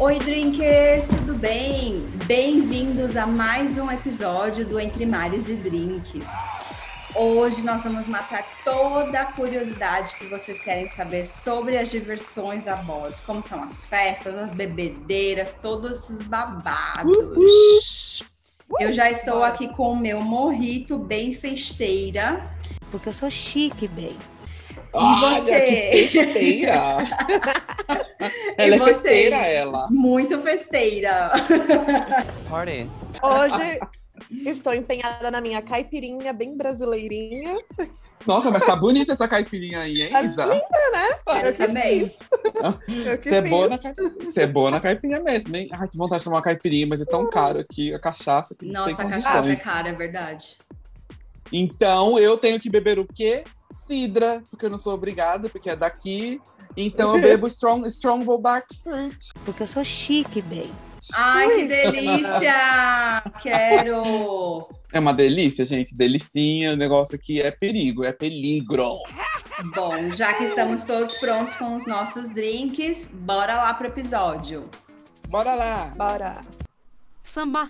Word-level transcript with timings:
Oi, 0.00 0.16
drinkers, 0.20 1.08
tudo 1.08 1.34
bem? 1.34 1.96
Bem-vindos 2.26 3.16
a 3.16 3.26
mais 3.26 3.76
um 3.76 3.90
episódio 3.90 4.64
do 4.64 4.78
Entre 4.78 5.04
Mares 5.04 5.48
e 5.48 5.56
Drinks. 5.56 6.24
Hoje 7.16 7.62
nós 7.62 7.82
vamos 7.82 8.06
matar 8.06 8.46
toda 8.64 9.20
a 9.20 9.24
curiosidade 9.24 10.14
que 10.14 10.26
vocês 10.26 10.60
querem 10.60 10.88
saber 10.88 11.26
sobre 11.26 11.76
as 11.76 11.90
diversões 11.90 12.68
a 12.68 12.76
bordo, 12.76 13.18
como 13.26 13.42
são 13.42 13.64
as 13.64 13.82
festas, 13.82 14.36
as 14.36 14.52
bebedeiras, 14.52 15.52
todos 15.60 15.98
esses 15.98 16.22
babados. 16.22 18.22
Eu 18.78 18.92
já 18.92 19.10
estou 19.10 19.42
aqui 19.42 19.66
com 19.66 19.94
o 19.94 19.96
meu 19.96 20.20
morrito 20.20 20.96
bem 20.96 21.34
festeira. 21.34 22.44
Porque 22.92 23.08
eu 23.08 23.12
sou 23.12 23.28
chique, 23.28 23.88
bem. 23.88 24.16
E 24.94 25.02
Olha, 25.02 25.40
você? 25.40 25.60
que 25.60 26.08
festeira! 26.08 26.98
ela 28.56 28.76
é 28.76 28.78
festeira, 28.78 29.36
ela. 29.36 29.86
Muito 29.90 30.40
festeira. 30.40 31.30
Party. 32.48 32.90
Hoje 33.22 33.80
estou 34.50 34.74
empenhada 34.74 35.30
na 35.30 35.40
minha 35.40 35.62
caipirinha 35.62 36.32
bem 36.32 36.56
brasileirinha. 36.56 37.58
Nossa, 38.26 38.50
mas 38.50 38.64
tá 38.66 38.76
bonita 38.76 39.12
essa 39.12 39.28
caipirinha 39.28 39.80
aí, 39.80 40.02
hein, 40.02 40.10
Isa? 40.24 40.36
Tá 40.36 40.46
linda, 40.46 40.90
né? 40.92 41.18
Eu, 41.26 41.50
eu 41.50 41.56
também. 41.56 42.12
Você 43.20 43.34
é, 43.36 43.42
boa 43.42 43.68
na 43.68 43.78
Você 44.20 44.42
é 44.42 44.46
boa 44.46 44.70
na 44.70 44.80
caipirinha 44.80 45.20
mesmo, 45.22 45.56
hein? 45.56 45.68
Ai, 45.72 45.88
que 45.88 45.96
vontade 45.96 46.18
de 46.18 46.24
tomar 46.24 46.36
uma 46.36 46.42
caipirinha, 46.42 46.86
mas 46.86 47.00
é 47.00 47.04
tão 47.04 47.30
caro 47.30 47.60
aqui 47.60 47.94
a 47.94 47.98
cachaça 47.98 48.54
que 48.54 48.66
Nossa, 48.66 49.02
a 49.02 49.08
cachaça 49.08 49.50
é 49.50 49.56
cara, 49.56 49.88
é 49.88 49.92
verdade. 49.92 50.58
Então, 51.52 52.18
eu 52.18 52.36
tenho 52.36 52.60
que 52.60 52.68
beber 52.68 52.98
o 52.98 53.06
quê? 53.06 53.44
Cidra, 53.70 54.42
porque 54.50 54.66
eu 54.66 54.70
não 54.70 54.78
sou 54.78 54.94
obrigada, 54.94 55.48
porque 55.48 55.70
é 55.70 55.76
daqui. 55.76 56.40
Então 56.76 57.16
eu 57.16 57.22
bebo 57.22 57.46
Strong, 57.46 57.86
Strongbow 57.88 58.40
Dark 58.40 58.66
Fruit. 58.82 59.16
Porque 59.44 59.62
eu 59.62 59.66
sou 59.66 59.84
chique, 59.84 60.42
bem. 60.42 60.70
Ai, 61.14 61.48
que 61.54 61.64
delícia! 61.66 63.22
Quero! 63.42 64.68
É 64.92 64.98
uma 64.98 65.12
delícia, 65.12 65.64
gente. 65.64 65.96
Delicinha. 65.96 66.72
O 66.72 66.76
negócio 66.76 67.14
aqui 67.16 67.40
é 67.40 67.50
perigo, 67.50 68.04
é 68.04 68.12
peligro. 68.12 68.98
Bom, 69.74 70.12
já 70.14 70.32
que 70.34 70.44
estamos 70.44 70.82
todos 70.82 71.14
prontos 71.14 71.54
com 71.56 71.74
os 71.74 71.86
nossos 71.86 72.28
drinks, 72.28 73.08
bora 73.12 73.56
lá 73.56 73.74
pro 73.74 73.88
episódio. 73.88 74.62
Bora 75.28 75.54
lá! 75.54 75.90
Bora! 75.96 76.40
Samba! 77.22 77.66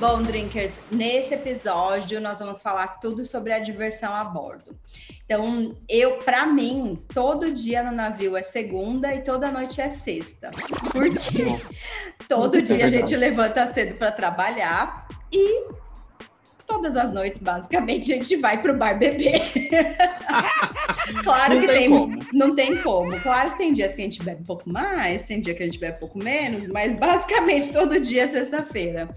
Bom, 0.00 0.22
drinkers, 0.22 0.80
nesse 0.92 1.34
episódio 1.34 2.20
nós 2.20 2.38
vamos 2.38 2.60
falar 2.60 3.00
tudo 3.00 3.26
sobre 3.26 3.52
a 3.52 3.58
diversão 3.58 4.14
a 4.14 4.22
bordo. 4.22 4.78
Então, 5.24 5.76
eu, 5.88 6.18
para 6.18 6.46
mim, 6.46 7.02
todo 7.12 7.52
dia 7.52 7.82
no 7.82 7.90
navio 7.90 8.36
é 8.36 8.42
segunda 8.44 9.12
e 9.12 9.24
toda 9.24 9.50
noite 9.50 9.80
é 9.80 9.90
sexta. 9.90 10.52
Porque 10.92 11.58
todo 12.28 12.62
dia 12.62 12.86
a 12.86 12.88
gente 12.88 13.16
levanta 13.16 13.66
cedo 13.66 13.96
para 13.96 14.12
trabalhar 14.12 15.08
e 15.32 15.66
todas 16.68 16.94
as 16.96 17.10
noites, 17.10 17.40
basicamente, 17.40 18.12
a 18.12 18.16
gente 18.16 18.36
vai 18.36 18.60
pro 18.60 18.76
bar 18.76 18.98
beber. 18.98 19.40
claro 21.24 21.54
não 21.54 21.60
que 21.62 21.66
tem, 21.66 21.88
não 22.34 22.54
tem 22.54 22.82
como. 22.82 23.18
Claro 23.20 23.52
que 23.52 23.58
tem 23.58 23.72
dias 23.72 23.94
que 23.94 24.02
a 24.02 24.04
gente 24.04 24.22
bebe 24.22 24.42
um 24.42 24.44
pouco 24.44 24.68
mais, 24.70 25.22
tem 25.22 25.40
dia 25.40 25.54
que 25.54 25.62
a 25.62 25.66
gente 25.66 25.78
bebe 25.78 25.96
um 25.96 26.00
pouco 26.00 26.22
menos, 26.22 26.68
mas 26.68 26.92
basicamente 26.92 27.72
todo 27.72 27.98
dia 27.98 28.24
é 28.24 28.26
sexta-feira. 28.26 29.08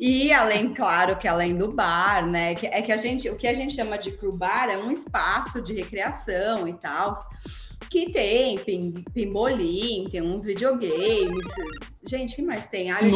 E 0.00 0.32
além, 0.32 0.72
claro, 0.72 1.16
que 1.16 1.28
além 1.28 1.54
do 1.54 1.70
bar, 1.70 2.26
né, 2.26 2.54
que 2.54 2.66
é 2.66 2.80
que 2.80 2.90
a 2.90 2.96
gente, 2.96 3.28
o 3.28 3.36
que 3.36 3.46
a 3.46 3.54
gente 3.54 3.74
chama 3.74 3.98
de 3.98 4.10
crew 4.12 4.34
bar 4.36 4.70
é 4.70 4.78
um 4.78 4.90
espaço 4.90 5.60
de 5.60 5.74
recreação 5.74 6.66
e 6.66 6.72
tal 6.72 7.14
que 7.90 8.10
tem 8.10 8.56
pim, 8.58 9.04
pimbolim, 9.12 10.08
tem 10.10 10.22
uns 10.22 10.44
videogames. 10.44 11.46
Gente, 12.06 12.34
o 12.34 12.36
que 12.36 12.42
mais 12.42 12.66
tem? 12.66 12.90
Área 12.90 13.08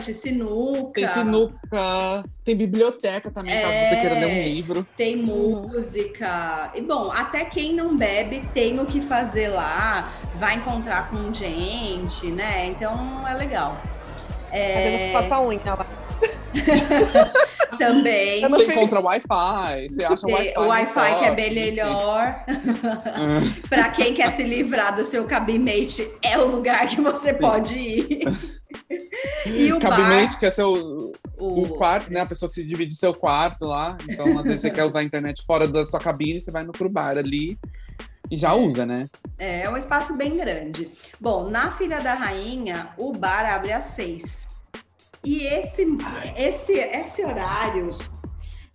sinuca. 0.00 0.92
Tem 0.94 1.08
sinuca, 1.08 2.24
tem 2.44 2.56
biblioteca 2.56 3.30
também, 3.30 3.54
é, 3.54 3.62
caso 3.62 3.72
você 3.72 3.96
queira 4.00 4.14
ler 4.14 4.26
um 4.26 4.30
é, 4.30 4.48
livro. 4.48 4.86
Tem 4.96 5.16
música. 5.16 6.70
E 6.74 6.80
bom, 6.80 7.10
até 7.10 7.44
quem 7.44 7.74
não 7.74 7.96
bebe 7.96 8.46
tem 8.54 8.78
o 8.78 8.86
que 8.86 9.00
fazer 9.00 9.48
lá, 9.48 10.12
vai 10.36 10.56
encontrar 10.56 11.10
com 11.10 11.34
gente, 11.34 12.26
né? 12.26 12.66
Então 12.66 13.26
é 13.26 13.34
legal. 13.34 13.80
É... 14.52 15.10
passar 15.12 15.40
unha 15.42 15.60
lá. 15.74 15.86
Também. 17.78 18.40
Você 18.42 18.64
encontra 18.64 19.00
Wi-Fi, 19.00 19.88
você 19.88 20.04
acha 20.04 20.26
Wi-Fi. 20.26 20.58
O 20.58 20.66
Wi-Fi 20.66 21.18
que 21.18 21.24
é 21.24 21.34
bem 21.34 21.54
melhor. 21.54 22.44
para 23.68 23.90
quem 23.90 24.14
quer 24.14 24.32
se 24.32 24.42
livrar 24.42 24.94
do 24.94 25.04
seu 25.04 25.24
cabimate, 25.24 26.08
é 26.22 26.38
o 26.38 26.46
lugar 26.46 26.86
que 26.88 27.00
você 27.00 27.32
pode 27.32 27.76
ir. 27.76 28.24
e 29.46 29.72
o 29.72 29.78
cabimate, 29.78 30.34
bar... 30.34 30.38
que 30.38 30.46
é 30.46 30.50
seu, 30.50 30.72
o... 31.38 31.62
o... 31.62 31.68
quarto, 31.76 32.12
né? 32.12 32.20
A 32.20 32.26
pessoa 32.26 32.48
que 32.48 32.54
se 32.54 32.64
divide 32.64 32.94
seu 32.94 33.14
quarto 33.14 33.64
lá. 33.64 33.96
Então, 34.08 34.38
às 34.38 34.44
vezes, 34.44 34.60
você 34.60 34.70
quer 34.70 34.84
usar 34.84 35.00
a 35.00 35.04
internet 35.04 35.44
fora 35.44 35.66
da 35.66 35.84
sua 35.86 36.00
cabine, 36.00 36.40
você 36.40 36.50
vai 36.50 36.64
no 36.64 36.72
pro 36.72 36.88
bar 36.88 37.16
ali 37.16 37.58
e 38.30 38.36
já 38.36 38.54
usa, 38.54 38.86
né? 38.86 39.08
É, 39.38 39.62
é 39.62 39.70
um 39.70 39.76
espaço 39.76 40.14
bem 40.14 40.36
grande. 40.36 40.90
Bom, 41.20 41.50
na 41.50 41.70
Filha 41.70 42.00
da 42.00 42.14
Rainha, 42.14 42.88
o 42.96 43.12
bar 43.12 43.44
abre 43.44 43.72
às 43.72 43.84
seis. 43.84 44.51
E 45.24 45.46
esse, 45.46 45.86
esse, 46.36 46.72
esse 46.72 47.24
horário 47.24 47.86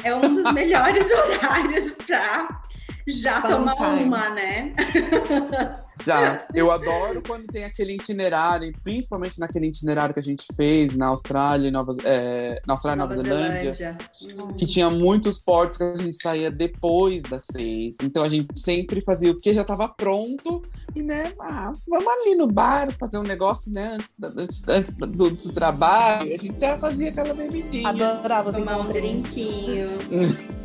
é 0.03 0.15
um 0.15 0.33
dos 0.33 0.51
melhores 0.53 1.05
horários 1.11 1.91
para 1.91 2.61
já 3.07 3.41
Fun 3.41 3.47
tomar 3.47 3.75
time. 3.75 4.03
uma, 4.03 4.29
né? 4.29 4.73
Já. 6.03 6.45
Eu 6.53 6.71
adoro 6.71 7.23
quando 7.25 7.47
tem 7.47 7.63
aquele 7.63 7.93
itinerário, 7.93 8.71
principalmente 8.83 9.39
naquele 9.39 9.67
itinerário 9.67 10.13
que 10.13 10.19
a 10.19 10.23
gente 10.23 10.45
fez 10.55 10.95
na 10.95 11.07
Austrália, 11.07 11.71
Nova, 11.71 11.95
é, 12.03 12.61
na 12.67 12.73
Austrália 12.73 13.03
Nova, 13.03 13.15
Nova 13.15 13.27
Zelândia, 13.27 13.73
Zelândia. 13.73 14.55
que 14.55 14.65
tinha 14.65 14.89
muitos 14.89 15.39
portos 15.39 15.77
que 15.77 15.83
a 15.83 15.95
gente 15.95 16.21
saía 16.21 16.51
depois 16.51 17.23
das 17.23 17.45
seis. 17.51 17.97
Então 18.03 18.23
a 18.23 18.29
gente 18.29 18.47
sempre 18.59 19.01
fazia 19.01 19.31
o 19.31 19.37
que 19.37 19.53
já 19.53 19.61
estava 19.61 19.87
pronto 19.89 20.61
e, 20.95 21.01
né, 21.01 21.33
ah, 21.41 21.71
vamos 21.87 22.07
ali 22.07 22.35
no 22.35 22.47
bar 22.47 22.91
fazer 22.99 23.17
um 23.17 23.23
negócio, 23.23 23.71
né, 23.71 23.95
antes, 23.95 24.15
antes, 24.21 24.67
antes 24.67 24.93
do, 24.93 25.07
do, 25.07 25.51
trabalho. 25.51 26.33
A 26.33 26.37
gente 26.37 26.59
já 26.59 26.77
fazia 26.77 27.09
aquela 27.09 27.33
bebidinha. 27.33 27.89
Adorava 27.89 28.53
tomar 28.53 28.77
um 28.79 28.91
drinquinho. 28.91 29.89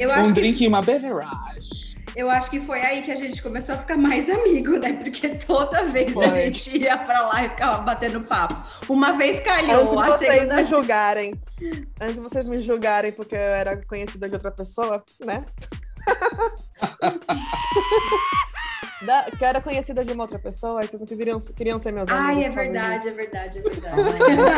Eu 0.00 0.10
acho 0.10 0.28
um 0.28 0.32
drink 0.32 0.56
que... 0.56 0.64
e 0.64 0.68
uma 0.68 0.80
beverage. 0.80 1.89
Eu 2.16 2.30
acho 2.30 2.50
que 2.50 2.60
foi 2.60 2.80
aí 2.80 3.02
que 3.02 3.10
a 3.10 3.16
gente 3.16 3.42
começou 3.42 3.74
a 3.74 3.78
ficar 3.78 3.96
mais 3.96 4.28
amigo, 4.28 4.78
né? 4.78 4.92
Porque 4.92 5.30
toda 5.30 5.84
vez 5.86 6.12
foi. 6.12 6.24
a 6.24 6.28
gente 6.28 6.78
ia 6.78 6.98
pra 6.98 7.28
lá 7.28 7.44
e 7.44 7.48
ficava 7.50 7.78
batendo 7.78 8.20
papo. 8.20 8.56
Uma 8.88 9.12
vez 9.12 9.40
caiu. 9.40 9.80
Antes 9.80 9.96
de 9.96 10.02
vocês 10.02 10.34
segunda... 10.34 10.56
me 10.56 10.64
julgarem. 10.64 11.34
Antes 12.00 12.14
de 12.14 12.20
vocês 12.20 12.48
me 12.48 12.58
julgarem 12.58 13.12
porque 13.12 13.34
eu 13.34 13.40
era 13.40 13.76
conhecida 13.86 14.28
de 14.28 14.34
outra 14.34 14.50
pessoa, 14.50 15.02
né? 15.20 15.44
da, 19.02 19.24
que 19.24 19.42
eu 19.42 19.48
era 19.48 19.60
conhecida 19.60 20.04
de 20.04 20.12
uma 20.12 20.24
outra 20.24 20.38
pessoa, 20.38 20.84
e 20.84 20.88
vocês 20.88 21.00
não 21.00 21.06
queriam, 21.06 21.40
queriam 21.40 21.78
ser 21.78 21.92
meus 21.92 22.08
amigos. 22.08 22.26
Ai, 22.28 22.44
é 22.44 22.50
verdade, 22.50 23.08
é 23.08 23.12
verdade, 23.12 23.58
é 23.58 23.62
verdade. 23.68 24.02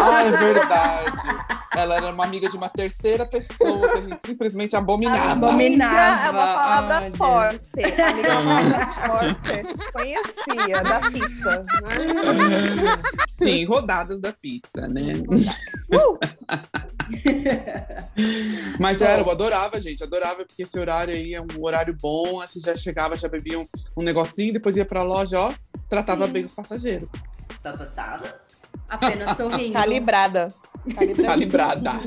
ah, 0.02 0.22
é 0.24 0.30
verdade. 0.30 1.62
Ela 1.74 1.96
era 1.96 2.12
uma 2.12 2.24
amiga 2.24 2.48
de 2.48 2.56
uma 2.56 2.68
terceira 2.68 3.24
pessoa 3.24 3.88
que 3.92 3.98
a 3.98 4.02
gente 4.02 4.26
simplesmente 4.26 4.76
abominava. 4.76 5.48
Abominava. 5.48 6.26
É 6.26 6.30
uma 6.30 6.46
palavra 6.46 6.96
Ai, 6.96 7.10
forte. 7.12 7.70
Amiga 8.02 8.28
é 8.28 8.38
uma 8.38 8.62
palavra 8.62 9.08
forte. 9.08 9.92
Conhecia, 9.92 10.82
da 10.82 11.00
pizza. 11.10 11.62
Sim, 13.28 13.64
rodadas 13.64 14.20
da 14.20 14.32
pizza, 14.32 14.88
né? 14.88 15.12
Uh! 15.92 16.18
Mas 18.78 19.00
era, 19.00 19.22
eu 19.22 19.30
adorava, 19.30 19.80
gente. 19.80 20.02
Adorava, 20.02 20.44
porque 20.44 20.62
esse 20.62 20.78
horário 20.78 21.14
aí 21.14 21.34
é 21.34 21.40
um 21.40 21.46
horário 21.60 21.96
bom. 22.00 22.40
Assim, 22.40 22.60
já 22.60 22.76
chegava, 22.76 23.16
já 23.16 23.28
bebia 23.28 23.58
um, 23.58 23.66
um 23.96 24.02
negocinho, 24.02 24.52
depois 24.52 24.76
ia 24.76 24.84
pra 24.84 25.02
loja, 25.02 25.40
ó, 25.40 25.52
tratava 25.88 26.26
Sim. 26.26 26.32
bem 26.32 26.44
os 26.44 26.52
passageiros. 26.52 27.10
Tá 27.62 27.76
passada? 27.76 28.40
Apenas 28.88 29.36
sorrindo. 29.36 29.74
Calibrada. 29.74 30.48
Calibrada. 31.24 31.92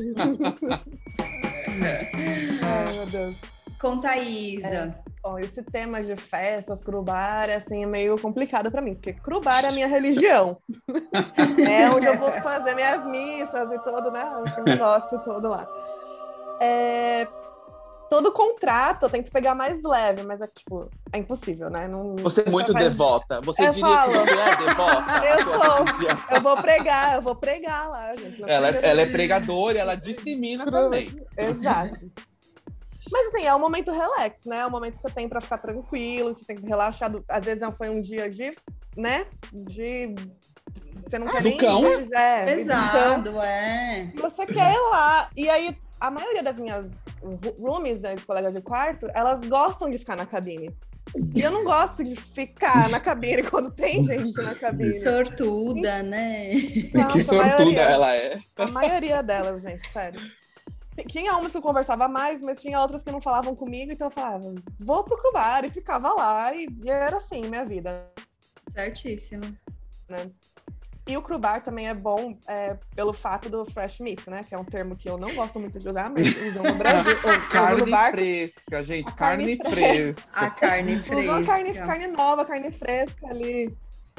Ai, 2.61 2.93
meu 2.93 3.05
Deus. 3.07 3.35
Conta, 3.79 4.17
Isa. 4.17 4.95
Bom, 5.25 5.39
esse 5.39 5.63
tema 5.63 6.03
de 6.03 6.15
festas, 6.15 6.83
crubar, 6.83 7.49
assim, 7.49 7.81
é 7.81 7.87
meio 7.87 8.15
complicado 8.19 8.69
pra 8.69 8.79
mim, 8.79 8.93
porque 8.93 9.11
crubar 9.11 9.65
é 9.65 9.69
a 9.69 9.71
minha 9.71 9.87
religião. 9.87 10.55
é 11.67 11.89
onde 11.89 12.05
eu 12.05 12.15
vou 12.19 12.31
fazer 12.43 12.75
minhas 12.75 13.03
missas 13.07 13.71
e 13.71 13.79
todo, 13.79 14.11
né? 14.11 14.23
O 14.59 14.63
negócio 14.63 15.17
todo 15.23 15.49
lá. 15.49 15.67
É, 16.61 17.27
todo 18.07 18.31
contrato 18.31 19.01
eu 19.07 19.09
tento 19.09 19.31
pegar 19.31 19.55
mais 19.55 19.81
leve, 19.81 20.21
mas 20.21 20.41
é 20.41 20.47
tipo, 20.47 20.91
é 21.11 21.17
impossível, 21.17 21.71
né? 21.71 21.87
Não, 21.87 22.15
Você 22.17 22.41
é 22.45 22.49
muito 22.51 22.71
faz- 22.71 22.85
devota. 22.85 23.41
Você 23.41 23.67
Eu 23.67 23.71
diria 23.71 23.87
falo. 23.97 24.11
que 24.11 24.17
você 24.19 24.31
é 24.39 24.55
devota? 24.57 25.05
Eu 25.27 25.43
sou. 25.43 25.83
religião? 25.85 26.17
Eu 26.29 26.41
vou 26.41 26.55
pregar, 26.61 27.15
eu 27.15 27.21
vou 27.23 27.35
pregar 27.35 27.89
lá, 27.89 28.15
gente. 28.15 28.41
Eu 28.43 28.47
Ela, 28.47 28.67
é- 28.69 28.79
ela 28.91 29.01
é 29.01 29.05
pregadora, 29.07 29.79
ela 29.79 29.95
dissemina 29.95 30.65
também. 30.69 31.19
Exato. 31.35 32.11
Mas 33.11 33.27
assim, 33.33 33.45
é 33.45 33.55
um 33.55 33.59
momento 33.59 33.91
relax, 33.91 34.45
né? 34.45 34.59
É 34.59 34.67
um 34.67 34.71
momento 34.71 34.95
que 34.95 35.01
você 35.01 35.13
tem 35.13 35.27
pra 35.29 35.39
ficar 35.41 35.57
tranquilo, 35.59 36.33
que 36.33 36.39
você 36.39 36.45
tem 36.45 36.55
que 36.55 36.65
relaxar. 36.67 37.09
do- 37.11 37.23
Às 37.29 37.45
vezes 37.45 37.63
foi 37.77 37.89
um 37.89 38.01
dia 38.01 38.29
de, 38.29 38.51
né? 38.97 39.25
De. 39.53 40.13
Você 41.07 41.19
não 41.19 41.27
quer 41.27 41.41
do 41.43 41.49
nem. 41.49 41.57
cão. 41.57 41.83
É. 42.13 42.45
Pesado, 42.45 43.39
é. 43.41 44.11
Você 44.15 44.45
quer 44.47 44.73
ir 44.73 44.89
lá. 44.89 45.29
E 45.35 45.47
aí, 45.49 45.77
a 45.99 46.09
maioria 46.09 46.41
das 46.41 46.57
minhas 46.57 46.99
roomies, 47.59 48.01
né, 48.01 48.15
colegas 48.25 48.53
de 48.53 48.61
quarto, 48.61 49.07
elas 49.13 49.41
gostam 49.47 49.89
de 49.89 49.97
ficar 49.99 50.15
na 50.15 50.25
cabine. 50.25 50.75
E 51.35 51.41
eu 51.41 51.51
não 51.51 51.63
gosto 51.63 52.03
de 52.03 52.15
ficar 52.15 52.89
na 52.89 52.99
cabine 52.99 53.43
quando 53.49 53.69
tem 53.71 54.03
gente 54.03 54.35
na 54.41 54.55
cabine. 54.55 54.99
Sortuda, 54.99 56.01
né? 56.01 56.53
Nossa, 56.93 57.07
que 57.13 57.19
a 57.19 57.23
sortuda 57.23 57.53
maioria. 57.55 57.81
ela 57.83 58.15
é. 58.15 58.39
A 58.57 58.67
maioria 58.67 59.21
delas, 59.23 59.61
gente, 59.61 59.87
sério. 59.89 60.19
Tinha 61.07 61.35
umas 61.37 61.51
que 61.51 61.57
eu 61.57 61.61
conversava 61.61 62.07
mais, 62.07 62.41
mas 62.41 62.61
tinha 62.61 62.79
outras 62.79 63.03
que 63.03 63.11
não 63.11 63.19
falavam 63.19 63.55
comigo, 63.55 63.91
então 63.91 64.07
eu 64.07 64.11
falava, 64.11 64.53
vou 64.79 65.03
pro 65.03 65.21
Cubar 65.21 65.65
e 65.65 65.69
ficava 65.69 66.13
lá, 66.13 66.53
e, 66.55 66.67
e 66.83 66.89
era 66.89 67.17
assim 67.17 67.41
minha 67.41 67.65
vida, 67.65 68.09
Certíssimo. 68.73 69.43
né? 70.07 70.31
E 71.07 71.15
o 71.15 71.21
Crubar 71.21 71.61
também 71.61 71.87
é 71.87 71.93
bom 71.93 72.35
é, 72.47 72.79
pelo 72.95 73.13
fato 73.13 73.47
do 73.47 73.63
fresh 73.63 73.99
meat, 73.99 74.27
né? 74.27 74.43
Que 74.43 74.55
é 74.55 74.57
um 74.57 74.65
termo 74.65 74.95
que 74.95 75.07
eu 75.07 75.19
não 75.19 75.35
gosto 75.35 75.59
muito 75.59 75.79
de 75.79 75.87
usar, 75.87 76.09
mas 76.09 76.27
usam 76.47 76.63
no 76.63 76.75
Brasil. 76.75 77.15
Carne 77.51 77.81
no 77.81 77.91
bar, 77.91 78.11
fresca, 78.11 78.83
gente. 78.83 79.11
A 79.11 79.15
carne 79.15 79.55
Carne 79.55 79.75
fresca. 79.75 80.31
A 80.33 80.49
carne 80.49 80.97
fresca. 80.97 81.31
usam 81.31 81.45
carne, 81.45 81.73
carne 81.75 82.07
nova, 82.07 82.43
carne 82.43 82.71
fresca 82.71 83.27
ali, 83.27 83.77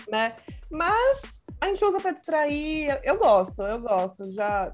né? 0.09 0.37
Mas 0.71 1.23
a 1.61 1.67
gente 1.67 1.85
usa 1.85 2.01
pra 2.01 2.13
distrair, 2.13 2.89
eu, 2.89 3.01
eu 3.03 3.19
gosto, 3.19 3.63
eu 3.63 3.81
gosto. 3.81 4.33
Já 4.33 4.71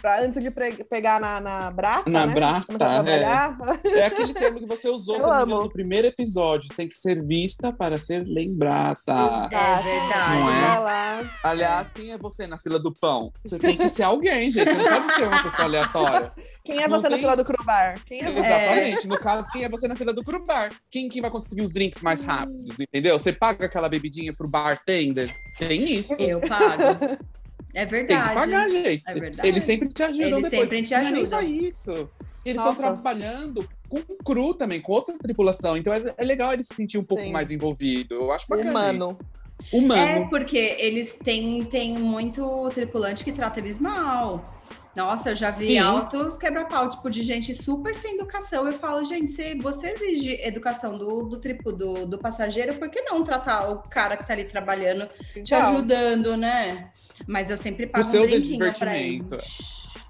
pra, 0.00 0.20
antes 0.22 0.42
de 0.42 0.50
pre- 0.50 0.84
pegar 0.84 1.20
na, 1.20 1.40
na 1.40 1.70
brata, 1.70 2.08
Na 2.10 2.26
né? 2.26 2.34
brata, 2.34 2.78
trabalhar, 2.78 3.56
É 3.84 4.06
aquele 4.06 4.32
termo 4.34 4.58
que 4.60 4.66
você 4.66 4.88
usou 4.88 5.18
no 5.46 5.68
primeiro 5.70 6.06
episódio. 6.08 6.68
Tem 6.76 6.88
que 6.88 6.96
ser 6.96 7.22
vista 7.24 7.72
para 7.72 7.98
ser 7.98 8.24
lembrada. 8.26 9.48
É 9.50 9.82
verdade. 9.82 10.40
Não 10.40 10.50
é? 10.50 10.78
Lá. 10.78 11.30
Aliás, 11.44 11.90
quem 11.90 12.12
é 12.12 12.18
você 12.18 12.46
na 12.46 12.58
fila 12.58 12.78
do 12.78 12.92
pão? 12.92 13.32
Você 13.44 13.58
tem 13.58 13.76
que 13.76 13.88
ser 13.88 14.02
alguém, 14.04 14.50
gente. 14.50 14.64
Você 14.70 14.74
não 14.74 14.84
pode 14.84 15.14
ser 15.14 15.26
uma 15.28 15.42
pessoa 15.42 15.64
aleatória. 15.64 16.32
Quem 16.64 16.82
é 16.82 16.88
Não 16.88 16.96
você 16.98 17.04
na 17.08 17.14
tem- 17.16 17.20
fila 17.20 17.36
do 17.36 17.44
Crubar? 17.44 18.00
Quem 18.06 18.20
é 18.20 18.30
você? 18.30 18.38
Exatamente. 18.46 19.08
No 19.08 19.18
caso, 19.18 19.50
quem 19.52 19.64
é 19.64 19.68
você 19.68 19.88
na 19.88 19.96
fila 19.96 20.12
do 20.12 20.22
pro 20.24 20.44
bar? 20.44 20.70
Quem 20.90 21.08
que 21.08 21.20
vai 21.20 21.30
conseguir 21.30 21.62
os 21.62 21.70
drinks 21.72 22.00
mais 22.02 22.22
rápidos, 22.22 22.78
entendeu? 22.78 23.18
Você 23.18 23.32
paga 23.32 23.66
aquela 23.66 23.88
bebidinha 23.88 24.32
pro 24.34 24.48
bartender? 24.48 25.30
Tem 25.58 25.84
isso. 25.94 26.14
Eu 26.20 26.40
pago. 26.40 27.18
É 27.78 27.86
Tem 27.86 28.06
verdade. 28.06 28.28
que 28.28 28.34
pagar, 28.34 28.68
gente. 28.68 29.02
É 29.06 29.14
verdade. 29.14 29.48
Eles 29.48 29.62
sempre 29.62 29.88
te 29.88 30.02
ajudam 30.02 30.38
Eles 30.38 30.50
depois. 30.50 30.60
sempre 30.68 30.82
te 30.82 30.90
Não 30.90 30.98
é 30.98 31.02
nem 31.04 31.12
ajudam. 31.22 31.26
só 31.26 31.40
isso. 31.42 31.92
Eles 32.44 32.60
estão 32.60 32.74
trabalhando 32.74 33.68
com 33.88 34.00
cru 34.24 34.52
também, 34.52 34.80
com 34.80 34.92
outra 34.92 35.16
tripulação. 35.16 35.76
Então 35.76 35.92
é, 35.92 36.12
é 36.16 36.24
legal 36.24 36.52
ele 36.52 36.64
se 36.64 36.74
sentir 36.74 36.98
um 36.98 37.04
pouco 37.04 37.22
Sim. 37.22 37.30
mais 37.30 37.52
envolvido. 37.52 38.16
Eu 38.16 38.32
acho 38.32 38.48
bacana 38.48 38.70
Humano. 38.70 39.18
isso. 39.62 39.76
Humano. 39.76 40.02
É, 40.02 40.28
porque 40.28 40.76
eles 40.78 41.12
têm, 41.14 41.64
têm 41.64 41.96
muito 41.98 42.68
tripulante 42.74 43.24
que 43.24 43.30
trata 43.30 43.60
eles 43.60 43.78
mal. 43.78 44.42
Nossa, 44.98 45.30
eu 45.30 45.36
já 45.36 45.52
vi 45.52 45.66
Sim. 45.66 45.78
altos 45.78 46.36
quebra-pau, 46.36 46.88
tipo, 46.88 47.08
de 47.08 47.22
gente 47.22 47.54
super 47.54 47.94
sem 47.94 48.16
educação. 48.16 48.66
Eu 48.66 48.72
falo, 48.72 49.04
gente, 49.04 49.30
se 49.30 49.54
você 49.54 49.90
exige 49.92 50.40
educação 50.42 50.92
do, 50.94 51.22
do, 51.22 51.40
do, 51.72 52.06
do 52.06 52.18
passageiro, 52.18 52.74
por 52.74 52.90
que 52.90 53.02
não 53.02 53.22
tratar 53.22 53.70
o 53.70 53.78
cara 53.88 54.16
que 54.16 54.26
tá 54.26 54.32
ali 54.32 54.42
trabalhando, 54.42 55.08
te 55.44 55.54
ajudando, 55.54 56.36
né? 56.36 56.90
Mas 57.28 57.48
eu 57.48 57.56
sempre 57.56 57.86
pago 57.86 58.04
seu 58.04 58.24
um 58.24 58.26
brinquinho 58.26 58.58
pra 58.58 58.70
divertimento. 58.70 59.36
ele. 59.36 59.44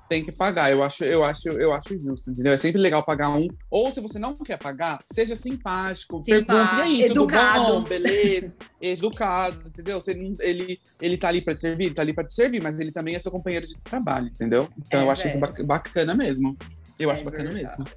Tem 0.08 0.24
que 0.24 0.32
pagar. 0.32 0.70
Eu 0.72 0.82
acho, 0.82 1.04
eu 1.04 1.22
acho, 1.22 1.48
eu 1.50 1.72
acho 1.72 1.98
justo, 1.98 2.30
entendeu? 2.30 2.52
É 2.52 2.56
sempre 2.56 2.80
legal 2.80 3.02
pagar 3.02 3.28
um. 3.30 3.46
Ou 3.70 3.90
se 3.92 4.00
você 4.00 4.18
não 4.18 4.34
quer 4.36 4.56
pagar, 4.56 5.00
seja 5.04 5.36
simpático. 5.36 6.22
Pergunte, 6.24 6.76
e 6.76 6.80
aí, 6.80 7.02
educado. 7.02 7.64
tudo 7.66 7.80
bom? 7.80 7.84
Beleza? 7.88 8.54
Educado, 8.80 9.68
entendeu? 9.68 10.00
Você 10.00 10.12
ele, 10.40 10.80
ele 11.00 11.16
tá 11.18 11.28
ali 11.28 11.42
pra 11.42 11.54
te 11.54 11.60
servir, 11.60 11.84
ele 11.86 11.94
tá 11.94 12.02
ali 12.02 12.12
pra 12.14 12.24
te 12.24 12.32
servir, 12.32 12.62
mas 12.62 12.80
ele 12.80 12.90
também 12.90 13.14
é 13.14 13.18
seu 13.18 13.30
companheiro 13.30 13.66
de 13.66 13.76
trabalho, 13.78 14.28
entendeu? 14.28 14.68
Então 14.86 15.00
É, 15.00 15.04
eu 15.04 15.10
acho 15.10 15.26
isso 15.26 15.38
velho. 15.38 15.52
bac- 15.52 15.62
bacana 15.64 16.14
mesmo. 16.14 16.56
Eu 16.98 17.10
acho 17.10 17.20
É 17.22 17.24
bacana 17.24 17.50
verdade. 17.50 17.76
mesmo. 17.78 17.92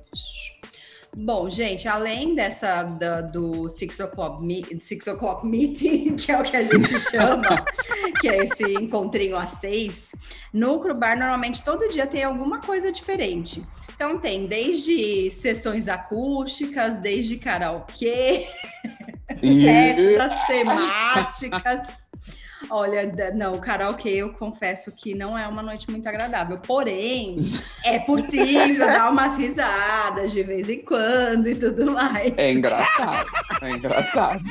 Bom, 1.19 1.49
gente, 1.49 1.87
além 1.89 2.33
dessa 2.35 2.83
da- 2.83 3.19
do 3.19 3.67
Six 3.67 3.99
O'Clock 3.99 4.41
me- 4.41 4.65
Six 4.79 5.07
O'Clock 5.07 5.45
Meeting, 5.45 6.15
que 6.15 6.31
é 6.31 6.39
o 6.39 6.43
que 6.43 6.55
a 6.55 6.63
gente 6.63 6.87
chama, 7.11 7.65
que 8.21 8.29
é 8.29 8.37
esse 8.45 8.63
encontrinho 8.75 9.35
às 9.35 9.51
seis, 9.51 10.13
no 10.53 10.79
Crubar 10.79 11.17
normalmente 11.17 11.63
todo 11.63 11.89
dia 11.89 12.07
tem 12.07 12.23
alguma 12.23 12.61
coisa 12.61 12.91
diferente. 12.93 13.61
Então 13.93 14.17
tem 14.19 14.47
desde 14.47 15.29
sessões 15.31 15.87
acústicas, 15.89 16.97
desde 16.99 17.35
karaokê, 17.37 18.47
festas 19.39 20.33
temáticas. 20.47 21.87
Olha, 22.69 23.11
não, 23.33 23.59
karaokê 23.59 24.09
eu 24.09 24.33
confesso 24.33 24.91
que 24.91 25.15
não 25.15 25.37
é 25.37 25.47
uma 25.47 25.61
noite 25.61 25.89
muito 25.89 26.07
agradável. 26.07 26.57
Porém, 26.59 27.37
é 27.83 27.99
possível 27.99 28.85
dar 28.85 29.11
umas 29.11 29.37
risadas 29.37 30.31
de 30.31 30.43
vez 30.43 30.69
em 30.69 30.83
quando 30.83 31.47
e 31.47 31.55
tudo 31.55 31.91
mais. 31.91 32.33
É 32.37 32.51
engraçado. 32.51 33.29
É 33.61 33.69
engraçado. 33.71 34.41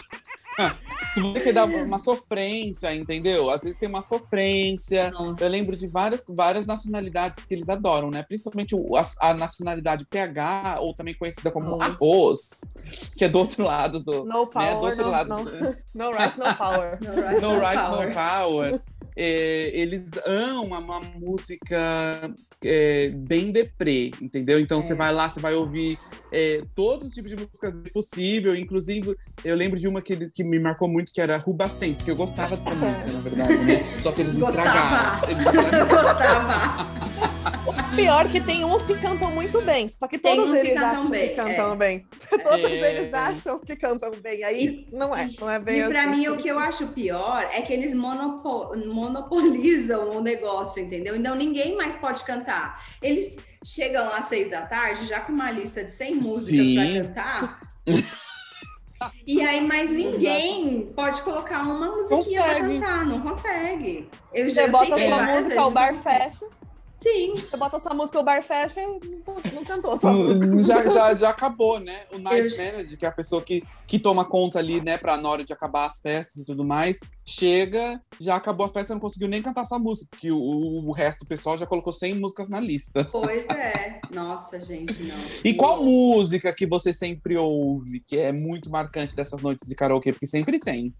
Se 1.12 1.20
você 1.20 1.40
quer 1.40 1.52
dar 1.52 1.64
uma 1.66 1.98
sofrência, 1.98 2.94
entendeu? 2.94 3.50
Às 3.50 3.62
vezes 3.62 3.76
tem 3.78 3.88
uma 3.88 4.02
sofrência. 4.02 5.10
Nossa. 5.10 5.42
Eu 5.44 5.48
lembro 5.48 5.76
de 5.76 5.86
várias, 5.86 6.24
várias 6.28 6.66
nacionalidades 6.66 7.44
que 7.44 7.52
eles 7.54 7.68
adoram, 7.68 8.10
né? 8.10 8.22
Principalmente 8.22 8.74
a, 9.20 9.30
a 9.30 9.34
nacionalidade 9.34 10.04
PH, 10.06 10.76
ou 10.80 10.94
também 10.94 11.14
conhecida 11.14 11.50
como 11.50 11.76
Oh. 11.76 11.82
arroz, 11.82 12.60
que 13.16 13.24
é 13.24 13.28
do 13.28 13.38
outro 13.38 13.64
lado 13.64 14.00
do. 14.00 14.24
No 14.24 14.24
né? 14.24 14.32
Do 14.32 14.46
power, 14.46 14.76
outro 14.76 15.04
no, 15.04 15.10
lado. 15.10 15.28
no, 15.28 15.36
no 15.94 16.10
rice, 16.12 16.38
no 16.38 16.56
power. 16.56 16.98
No 17.00 17.28
Rise 17.28 17.40
No 17.40 17.50
of 17.56 17.60
Rise, 17.60 17.76
Power. 17.76 18.08
No 18.08 18.14
Power. 18.14 18.80
É, 19.22 19.70
eles 19.74 20.12
amam 20.24 20.64
uma 20.80 20.98
música 21.00 22.32
é, 22.64 23.10
bem 23.10 23.52
deprê, 23.52 24.10
entendeu? 24.18 24.58
Então 24.58 24.78
É. 24.78 24.82
você 24.82 24.94
vai 24.94 25.12
lá, 25.12 25.28
você 25.28 25.38
vai 25.40 25.52
ouvir 25.54 25.98
é, 26.32 26.62
todos 26.74 27.08
os 27.08 27.14
tipos 27.14 27.30
de 27.30 27.36
música 27.36 27.70
possível. 27.92 28.56
Inclusive, 28.56 29.14
eu 29.44 29.54
lembro 29.54 29.78
de 29.78 29.86
uma 29.86 30.00
que, 30.00 30.30
que 30.30 30.42
me 30.42 30.58
marcou 30.58 30.88
muito, 30.88 31.12
que 31.12 31.20
era 31.20 31.36
Rubastante, 31.36 31.96
porque 31.96 32.10
eu 32.10 32.16
gostava 32.16 32.56
dessa 32.56 32.74
música, 32.74 33.12
na 33.12 33.20
verdade, 33.20 33.56
né? 33.62 34.00
Só 34.00 34.10
que 34.10 34.22
eles 34.22 34.36
Gostava. 34.36 34.66
estragaram. 34.68 35.28
Eles 35.28 35.46
estragaram. 35.46 35.88
gostava. 35.88 36.99
Pior 37.96 38.28
que 38.30 38.40
tem 38.40 38.64
uns 38.64 38.82
que 38.82 38.94
cantam 38.98 39.30
muito 39.32 39.60
bem, 39.62 39.88
só 39.88 40.06
que 40.06 40.18
Tem 40.18 40.36
todos 40.36 40.52
que 40.52 40.58
eles 40.58 40.74
cantam 40.74 40.90
acham 40.90 41.10
bem, 41.10 41.28
que 41.28 41.34
cantam 41.34 41.76
bem. 41.76 42.06
Todos 42.30 42.70
É. 42.70 42.94
eles 42.96 43.12
acham 43.14 43.58
que 43.60 43.76
cantam 43.76 44.10
bem. 44.22 44.44
Aí 44.44 44.86
não 44.92 45.14
é, 45.14 45.28
não 45.38 45.50
é 45.50 45.58
bem 45.58 45.80
E 45.80 45.88
pra 45.88 46.02
assim. 46.06 46.10
mim, 46.16 46.28
o 46.28 46.36
que 46.36 46.48
eu 46.48 46.58
acho 46.58 46.86
pior 46.88 47.48
é 47.52 47.60
que 47.62 47.72
eles 47.72 47.92
monopo- 47.94 48.76
monopolizam 48.86 50.10
o 50.10 50.20
negócio, 50.22 50.80
entendeu? 50.82 51.16
Então 51.16 51.34
ninguém 51.34 51.76
mais 51.76 51.94
pode 51.96 52.22
cantar. 52.24 52.80
Eles 53.02 53.36
chegam 53.64 54.08
às 54.12 54.26
seis 54.26 54.48
da 54.50 54.62
tarde 54.62 55.06
já 55.06 55.20
com 55.20 55.32
uma 55.32 55.50
lista 55.50 55.84
de 55.84 55.90
100 55.92 56.14
músicas 56.16 56.66
Sim. 56.66 56.74
pra 56.74 57.02
cantar. 57.02 57.60
E 59.26 59.40
aí, 59.40 59.60
mais 59.66 59.90
ninguém 59.90 60.86
pode 60.94 61.22
colocar 61.22 61.62
uma 61.62 61.90
musiquinha 61.96 62.42
pra 62.42 62.54
Consegue. 62.60 62.80
cantar, 62.80 63.06
não 63.06 63.20
consegue. 63.20 64.08
Eu 64.32 64.50
já 64.50 64.62
Você 64.66 64.70
bota 64.70 64.98
sua 64.98 65.22
música, 65.22 65.62
o 65.66 65.70
bar 65.70 65.94
fecha. 65.94 66.46
Sim, 67.02 67.34
Você 67.36 67.56
bota 67.56 67.78
sua 67.80 67.94
música, 67.94 68.20
o 68.20 68.22
bar 68.22 68.42
fecha 68.42 68.80
e 68.80 68.86
não, 69.54 69.64
cantou 69.64 69.96
sua 69.98 70.12
música. 70.12 70.46
Hum, 70.46 70.60
já, 70.62 70.90
já, 70.90 71.14
já 71.14 71.30
acabou, 71.30 71.80
né? 71.80 72.02
O 72.12 72.18
night 72.18 72.52
Eu- 72.58 72.64
manager, 72.64 72.98
que 72.98 73.06
é 73.06 73.08
a 73.08 73.12
pessoa 73.12 73.40
que, 73.42 73.62
que 73.86 73.98
toma 73.98 74.24
conta 74.24 74.58
ali, 74.58 74.82
né, 74.82 74.98
pra 74.98 75.16
na 75.16 75.28
hora 75.28 75.44
de 75.44 75.52
acabar 75.52 75.86
as 75.86 75.98
festas 75.98 76.42
e 76.42 76.44
tudo 76.44 76.62
mais, 76.64 76.98
chega, 77.26 77.98
já 78.20 78.36
acabou 78.36 78.66
a 78.66 78.68
festa, 78.68 78.92
não 78.92 79.00
conseguiu 79.00 79.28
nem 79.28 79.40
cantar 79.40 79.64
sua 79.64 79.78
música, 79.78 80.08
porque 80.10 80.30
o, 80.30 80.36
o 80.38 80.92
resto 80.92 81.20
do 81.20 81.26
pessoal 81.28 81.56
já 81.56 81.66
colocou 81.66 81.92
100 81.92 82.16
músicas 82.18 82.48
na 82.50 82.60
lista. 82.60 83.06
pois 83.10 83.46
é. 83.48 84.00
Nossa, 84.12 84.60
gente, 84.60 85.02
não. 85.02 85.16
E 85.44 85.54
qual 85.54 85.78
Não. 85.78 85.84
música 85.84 86.52
que 86.52 86.66
você 86.66 86.92
sempre 86.92 87.36
ouve, 87.36 88.00
que 88.06 88.18
é 88.18 88.30
muito 88.30 88.68
marcante 88.70 89.16
dessas 89.16 89.40
noites 89.40 89.66
de 89.66 89.74
karaokê? 89.74 90.12
Porque 90.12 90.26
sempre 90.26 90.58
tem. 90.58 90.92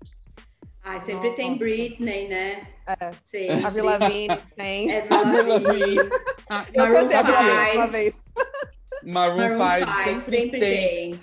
Ah, 0.82 0.98
sempre 0.98 1.32
tem 1.32 1.50
Nossa. 1.50 1.64
Britney, 1.64 2.28
né? 2.28 2.66
É. 2.86 3.10
Sempre. 3.22 3.64
A 3.66 3.70
Vila 3.70 3.98
Lavigne 3.98 4.38
tem. 4.56 4.90
É 4.92 5.06
Lavigne. 5.10 5.96
Ah, 6.52 6.64
Eu 6.74 6.82
Maroon 6.82 6.94
cantei 7.08 7.16
uma 7.20 7.32
five. 7.78 7.90
vez. 7.92 8.14
Maroon 9.04 9.36
Maroon 9.36 9.50
5 9.50 9.92
five, 9.92 10.04
sempre, 10.04 10.20
sempre 10.36 10.58
tem. 10.58 11.10
tem. 11.10 11.18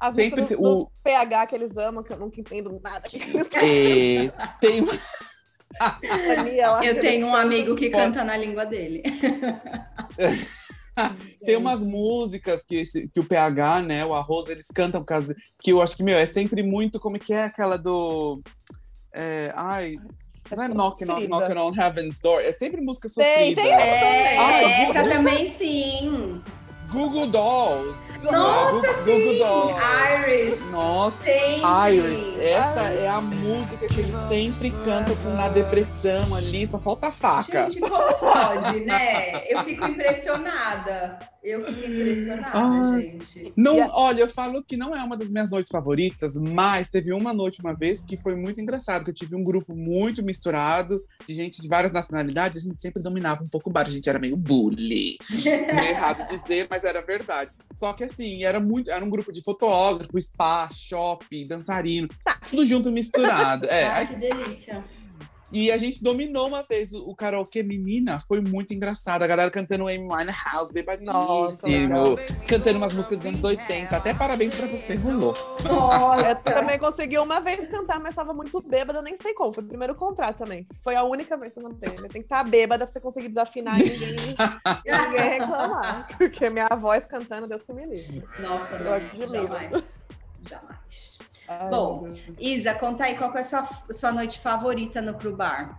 As 0.00 0.14
Sempre 0.14 0.46
tem- 0.46 0.56
dos, 0.56 0.82
o- 0.82 0.90
PH 1.04 1.46
que 1.46 1.54
eles 1.54 1.76
amam, 1.76 2.02
que 2.02 2.12
eu 2.12 2.16
nunca 2.18 2.40
entendo 2.40 2.80
nada. 2.82 3.08
que 3.08 3.16
eles 3.18 3.48
É, 3.54 4.32
tem 4.60 4.84
Eu 6.82 7.00
tenho 7.00 7.26
um 7.28 7.36
amigo 7.36 7.76
que 7.76 7.88
canta 7.90 8.24
na 8.24 8.36
língua 8.36 8.64
dele. 8.66 9.02
Tem 11.44 11.56
umas 11.56 11.84
músicas 11.84 12.64
que, 12.64 12.74
esse- 12.76 13.08
que 13.08 13.20
o 13.20 13.24
PH, 13.24 13.82
né, 13.82 14.04
o 14.04 14.12
Arroz, 14.12 14.48
eles 14.48 14.66
cantam 14.74 15.00
por 15.00 15.06
causa 15.06 15.36
que 15.62 15.70
eu 15.70 15.80
acho 15.80 15.96
que, 15.96 16.02
meu, 16.02 16.18
é 16.18 16.26
sempre 16.26 16.60
muito, 16.62 16.98
como 16.98 17.18
que 17.18 17.32
é 17.32 17.44
aquela 17.44 17.76
do... 17.78 18.42
é, 19.12 19.52
ai, 19.54 19.96
não 20.56 20.62
é 20.64 20.68
Knock, 20.68 21.04
knock, 21.04 21.26
knock 21.28 21.52
on 21.52 21.74
Heaven's 21.74 22.20
Door, 22.20 22.40
é 22.40 22.52
sempre 22.52 22.80
música 22.80 23.08
Tem, 23.08 23.54
sofrida. 23.54 23.62
tem 23.62 23.72
essa 23.72 23.84
É, 23.84 24.38
Ai, 24.38 24.64
essa 24.82 25.04
também 25.08 25.48
sim. 25.50 26.42
Google 26.90 27.26
Dolls. 27.28 28.00
Nossa, 28.22 28.72
Google, 28.72 28.94
sim! 29.04 29.24
Google 29.24 29.38
Dolls. 29.38 29.74
Iris. 30.26 30.70
Nossa, 30.70 31.24
Sempre. 31.24 31.96
Iris, 31.96 32.40
essa 32.40 32.80
é 32.90 33.08
a 33.08 33.20
música 33.20 33.86
que 33.86 34.00
eles 34.00 34.16
sempre 34.28 34.70
cantam 34.84 35.14
na 35.34 35.48
depressão 35.48 36.34
ali, 36.34 36.66
só 36.66 36.78
falta 36.80 37.08
a 37.08 37.12
faca. 37.12 37.68
Gente, 37.70 37.80
como 37.80 38.14
pode, 38.14 38.80
né? 38.80 39.44
Eu 39.48 39.60
fico 39.64 39.84
impressionada. 39.86 41.18
Eu 41.42 41.64
fico 41.64 41.86
impressionada, 41.86 42.58
Ai. 42.58 43.02
gente. 43.02 43.52
Não, 43.56 43.80
a- 43.82 43.90
olha, 43.96 44.22
eu 44.22 44.28
falo 44.28 44.62
que 44.62 44.76
não 44.76 44.94
é 44.94 45.02
uma 45.02 45.16
das 45.16 45.30
minhas 45.30 45.50
noites 45.50 45.70
favoritas, 45.70 46.34
mas 46.34 46.90
teve 46.90 47.12
uma 47.12 47.32
noite 47.32 47.60
uma 47.60 47.72
vez 47.74 48.02
que 48.02 48.16
foi 48.16 48.34
muito 48.34 48.60
engraçado, 48.60 49.04
que 49.04 49.10
eu 49.10 49.14
tive 49.14 49.36
um 49.36 49.44
grupo 49.44 49.74
muito 49.74 50.22
misturado, 50.22 51.00
de 51.26 51.34
gente 51.34 51.62
de 51.62 51.68
várias 51.68 51.92
nacionalidades, 51.92 52.62
a 52.64 52.68
gente 52.68 52.80
sempre 52.80 53.00
dominava 53.02 53.44
um 53.44 53.48
pouco 53.48 53.70
o 53.70 53.72
bar, 53.72 53.86
a 53.86 53.90
gente 53.90 54.08
era 54.08 54.18
meio 54.18 54.36
bully. 54.36 55.16
Não 55.72 55.78
é 55.80 55.90
errado 55.90 56.28
dizer, 56.28 56.66
mas 56.68 56.77
era 56.84 57.00
verdade. 57.00 57.50
Só 57.74 57.92
que 57.92 58.04
assim, 58.04 58.44
era 58.44 58.60
muito, 58.60 58.90
era 58.90 59.04
um 59.04 59.10
grupo 59.10 59.32
de 59.32 59.42
fotógrafo, 59.42 60.18
spa, 60.20 60.68
shopping, 60.72 61.46
dançarino, 61.46 62.08
tudo 62.50 62.64
junto 62.64 62.90
misturado. 62.90 63.66
É, 63.66 63.84
aí- 63.88 64.06
que 64.06 64.16
delícia. 64.16 64.84
E 65.52 65.70
a 65.72 65.78
gente 65.78 66.02
dominou 66.02 66.46
uma 66.48 66.62
vez 66.62 66.92
o, 66.92 67.08
o 67.08 67.14
karaokê 67.14 67.62
menina, 67.62 68.18
foi 68.20 68.40
muito 68.40 68.74
engraçado. 68.74 69.22
A 69.22 69.26
galera 69.26 69.50
cantando 69.50 69.84
Amy 69.88 69.98
Winehouse, 69.98 70.52
Nossa, 70.52 70.72
bebadíssimo, 70.72 72.16
cantando 72.46 72.78
umas 72.78 72.92
músicas 72.92 73.18
dos 73.18 73.26
anos 73.26 73.42
80. 73.44 73.96
Até 73.96 74.12
parabéns 74.14 74.54
pra 74.54 74.66
você, 74.66 74.94
rolou. 74.94 75.34
Eu 75.64 75.74
Nossa. 75.74 76.34
também 76.42 76.78
consegui 76.78 77.18
uma 77.18 77.40
vez 77.40 77.66
cantar, 77.68 77.98
mas 78.00 78.14
tava 78.14 78.32
muito 78.34 78.60
bêbada, 78.60 78.98
eu 78.98 79.02
nem 79.02 79.16
sei 79.16 79.34
como. 79.34 79.52
Foi 79.52 79.64
o 79.64 79.66
primeiro 79.68 79.94
contrato 79.94 80.38
também. 80.38 80.66
Foi 80.82 80.94
a 80.94 81.02
única 81.02 81.36
vez 81.36 81.54
que 81.54 81.60
eu 81.60 81.64
cantei. 81.64 81.90
Tem 81.90 82.08
que 82.08 82.18
estar 82.18 82.44
bêbada 82.44 82.84
pra 82.84 82.92
você 82.92 83.00
conseguir 83.00 83.28
desafinar 83.28 83.80
e 83.80 83.84
ninguém, 83.84 84.16
ninguém 84.86 85.28
reclamar. 85.40 86.06
Porque 86.16 86.50
minha 86.50 86.68
voz 86.78 87.06
cantando, 87.06 87.48
Deus 87.48 87.62
que 87.62 87.72
me 87.72 87.86
livre. 87.86 88.24
Nossa, 88.40 88.74
Eu 88.74 88.84
não, 88.84 88.92
admiro. 88.92 89.32
jamais. 89.32 89.97
Ai, 91.48 91.68
Bom. 91.70 92.08
Isa, 92.38 92.74
conta 92.74 93.04
aí 93.04 93.16
qual 93.16 93.30
que 93.32 93.38
é 93.38 93.40
a 93.40 93.44
sua, 93.44 93.66
sua 93.90 94.12
noite 94.12 94.38
favorita 94.40 95.00
no 95.00 95.14
Crubar. 95.14 95.78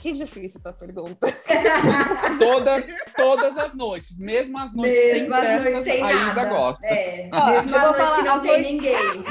que 0.00 0.12
difícil 0.12 0.60
essa 0.60 0.72
pergunta. 0.72 1.26
Todas, 2.38 2.86
todas 3.16 3.56
as 3.56 3.74
noites, 3.74 4.18
mesmo 4.18 4.58
as 4.58 4.74
noites 4.74 4.98
sem 4.98 5.12
Mesmo 5.20 5.34
as 5.34 5.40
festas, 5.40 5.62
noites 5.64 5.82
sem 5.84 6.02
a 6.02 6.12
Isa 6.12 6.34
nada. 6.34 6.44
gosta. 6.50 6.86
É, 6.86 7.30
Ó, 7.32 7.46
mesmo 7.50 7.74
as 7.76 7.82
vou 7.82 7.92
noites 7.92 7.96
falar 8.04 8.16
que 8.18 8.22
não 8.24 8.40
tem 8.40 8.50
noites- 8.50 8.72
ninguém. 8.72 9.24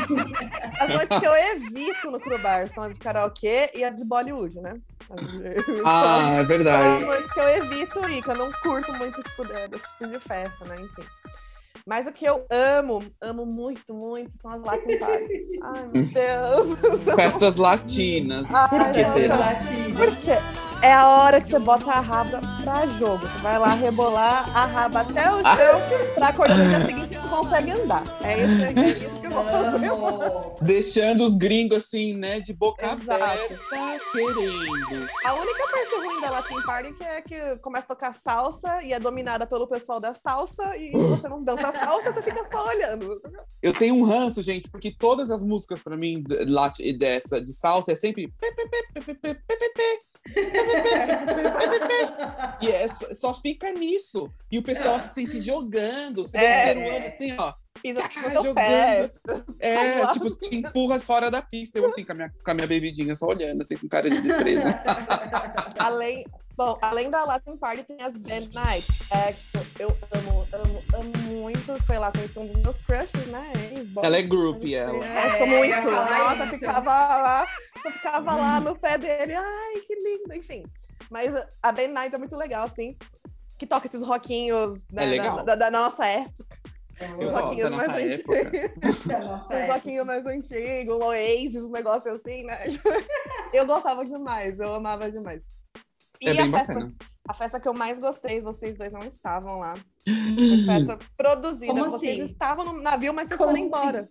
As 0.79 0.89
noites 0.89 1.19
que 1.19 1.27
eu 1.27 1.35
evito 1.35 2.11
no 2.11 2.19
Crubar 2.19 2.67
são 2.69 2.83
as 2.85 2.93
de 2.93 2.99
karaokê 2.99 3.69
e 3.75 3.83
as 3.83 3.95
de 3.95 4.03
Bollywood, 4.03 4.59
né? 4.61 4.73
De- 4.73 5.81
Ah, 5.85 6.23
é 6.23 6.29
São 6.31 6.39
as 6.41 6.47
verdade. 6.47 7.05
noites 7.05 7.31
que 7.33 7.39
eu 7.39 7.49
evito 7.49 8.09
ir, 8.09 8.23
que 8.23 8.29
eu 8.31 8.35
não 8.35 8.51
curto 8.51 8.91
muito 8.93 9.21
tipo, 9.21 9.45
de- 9.45 9.67
desse 9.67 9.87
tipo 9.99 10.07
de 10.07 10.19
festa, 10.19 10.65
né? 10.65 10.75
Enfim. 10.81 11.07
Mas 11.85 12.07
o 12.07 12.13
que 12.13 12.23
eu 12.25 12.45
amo, 12.49 13.03
amo 13.21 13.45
muito, 13.45 13.93
muito, 13.93 14.37
são 14.37 14.51
as 14.51 14.61
Latin 14.61 14.97
Parties. 14.97 15.43
Ai, 15.61 15.89
meu 15.93 16.05
Deus. 16.05 17.15
Festas 17.15 17.57
latinas. 17.57 18.49
Ai, 18.53 18.69
Por 18.69 18.91
que 18.93 19.05
será? 19.05 19.35
Latina. 19.35 19.99
Porque 19.99 20.31
é 20.81 20.93
a 20.93 21.07
hora 21.09 21.41
que 21.41 21.49
você 21.49 21.59
bota 21.59 21.91
a 21.91 21.99
raba 21.99 22.39
pra 22.63 22.87
jogo. 22.87 23.27
Você 23.27 23.37
vai 23.39 23.59
lá 23.59 23.73
rebolar 23.73 24.49
a 24.57 24.65
raba 24.65 25.01
até 25.01 25.29
o 25.29 25.43
chão 25.43 25.81
pra 26.15 26.29
acordar 26.29 26.57
no 26.57 26.69
dia 26.69 26.85
seguinte 26.87 27.12
consegue 27.33 27.71
andar. 27.71 28.03
É 28.23 28.43
isso, 28.43 28.63
é 28.63 29.07
isso 29.07 29.19
que 29.19 29.25
eu 29.25 29.31
vou 29.31 29.43
fazer. 29.43 30.65
Deixando 30.65 31.25
os 31.25 31.35
gringos 31.35 31.79
assim, 31.79 32.13
né, 32.13 32.39
de 32.39 32.53
boca 32.53 32.85
Exato. 32.85 33.11
aberta, 33.11 33.55
querendo. 34.11 35.09
A 35.25 35.33
única 35.33 35.67
parte 35.67 35.95
ruim 35.95 36.21
da 36.21 36.29
Latin 36.29 36.61
Party 36.65 36.93
que 36.93 37.03
é 37.03 37.21
que 37.21 37.57
começa 37.57 37.85
a 37.85 37.95
tocar 37.95 38.13
salsa 38.13 38.83
e 38.83 38.93
é 38.93 38.99
dominada 38.99 39.47
pelo 39.47 39.67
pessoal 39.67 39.99
da 39.99 40.13
salsa 40.13 40.77
e 40.77 40.91
você 40.91 41.27
não 41.27 41.43
dança 41.43 41.71
salsa, 41.71 42.13
você 42.13 42.21
fica 42.21 42.45
só 42.51 42.67
olhando. 42.67 43.19
Eu 43.61 43.73
tenho 43.73 43.95
um 43.95 44.03
ranço, 44.03 44.41
gente, 44.41 44.69
porque 44.69 44.95
todas 44.95 45.31
as 45.31 45.43
músicas 45.43 45.81
pra 45.81 45.97
mim 45.97 46.23
dessa 46.97 47.41
de 47.41 47.53
salsa 47.53 47.93
é 47.93 47.95
sempre 47.95 48.31
E 52.61 52.67
é, 52.69 52.87
só 52.87 53.33
fica 53.33 53.71
nisso. 53.71 54.31
E 54.51 54.57
o 54.57 54.63
pessoal 54.63 54.99
se 54.99 55.11
sente 55.11 55.39
jogando, 55.39 56.23
se 56.23 56.37
É. 56.37 56.73
peruano, 56.73 57.05
assim, 57.07 57.35
ó. 57.37 57.53
Pisa 57.83 58.01
Tá 58.01 58.21
no 58.29 58.41
teu 58.41 58.55
pé. 58.55 59.11
É, 59.59 60.07
tipo, 60.13 60.29
se 60.29 60.55
empurra 60.55 60.99
fora 61.01 61.29
da 61.29 61.41
pista. 61.41 61.77
Eu 61.77 61.85
assim, 61.87 62.05
com 62.05 62.13
a 62.13 62.15
minha, 62.15 62.33
com 62.43 62.51
a 62.51 62.53
minha 62.53 62.65
bebidinha, 62.67 63.13
só 63.13 63.27
olhando, 63.27 63.61
assim, 63.61 63.75
com 63.77 63.89
cara 63.89 64.09
de 64.09 64.21
desprezo. 64.21 64.61
Além, 65.77 66.25
bom, 66.55 66.77
além 66.81 67.09
da 67.09 67.23
Latin 67.25 67.57
Party, 67.57 67.83
tem 67.83 67.97
as 68.01 68.17
Band 68.17 68.47
Nights. 68.53 68.87
É, 69.11 69.33
tipo, 69.33 69.59
eu 69.79 69.89
amo, 70.15 70.47
amo, 70.53 70.83
amo 70.93 71.17
muito. 71.41 71.83
Foi 71.85 71.97
lá 71.97 72.11
conheci 72.11 72.39
um 72.39 72.47
dos 72.47 72.61
meus 72.61 72.81
crushes, 72.81 73.27
né? 73.27 73.51
Ex-boy. 73.75 74.05
Ela 74.05 74.17
é 74.17 74.21
groupie, 74.21 74.75
ela. 74.75 75.03
É, 75.05 75.27
eu 75.27 75.37
sou 75.37 75.47
É, 75.47 75.57
muito. 75.57 75.81
falar 75.83 76.29
Nossa, 76.29 76.45
isso. 76.45 76.59
ficava 76.59 76.91
lá, 76.91 77.47
só 77.81 77.91
ficava 77.91 78.35
lá 78.35 78.59
no 78.61 78.75
pé 78.77 78.97
dele. 78.97 79.33
Ai, 79.35 79.79
que 79.85 79.95
lindo, 79.95 80.33
enfim. 80.35 80.63
Mas 81.09 81.33
a 81.61 81.71
Band 81.71 81.89
Night 81.89 82.15
é 82.15 82.17
muito 82.17 82.35
legal, 82.37 82.65
assim. 82.65 82.95
Que 83.59 83.67
toca 83.67 83.87
esses 83.87 84.01
rockinhos 84.03 84.83
né, 84.93 85.17
É. 85.17 85.21
Da, 85.21 85.43
da- 85.43 85.55
da 85.55 85.71
nossa 85.71 86.05
época. 86.05 86.45
Rockinhos 87.31 87.63
da 87.63 87.69
nossa 87.69 87.87
mais 87.87 88.05
Uns 88.05 89.07
época. 89.07 89.73
rockinhos 89.73 90.05
mais 90.07 90.25
antigos, 90.25 90.95
um 90.95 91.03
Oasis, 91.03 91.55
uns 91.63 91.71
negócios 91.71 92.13
assim, 92.15 92.43
né? 92.43 92.57
Eu 93.53 93.65
gostava 93.65 94.05
demais, 94.05 94.59
eu 94.59 94.73
amava 94.75 95.11
demais. 95.11 95.41
E 96.21 96.27
É 96.29 96.31
a 96.31 96.35
festa, 96.35 96.57
bacana. 96.73 96.93
a 97.27 97.33
festa 97.33 97.59
que 97.59 97.67
eu 97.67 97.73
mais 97.73 97.99
gostei, 97.99 98.41
vocês 98.41 98.77
dois 98.77 98.91
não 98.93 99.01
estavam 99.03 99.59
lá. 99.59 99.73
Foi 100.05 100.65
festa 100.65 100.97
produzida. 101.17 101.67
Como 101.73 101.91
vocês 101.91 102.19
assim? 102.19 102.31
estavam 102.31 102.65
no 102.65 102.81
navio, 102.81 103.13
mas 103.13 103.27
vocês 103.27 103.37
Como 103.37 103.51
foram 103.51 103.63
assim? 103.63 103.67
embora. 103.67 104.09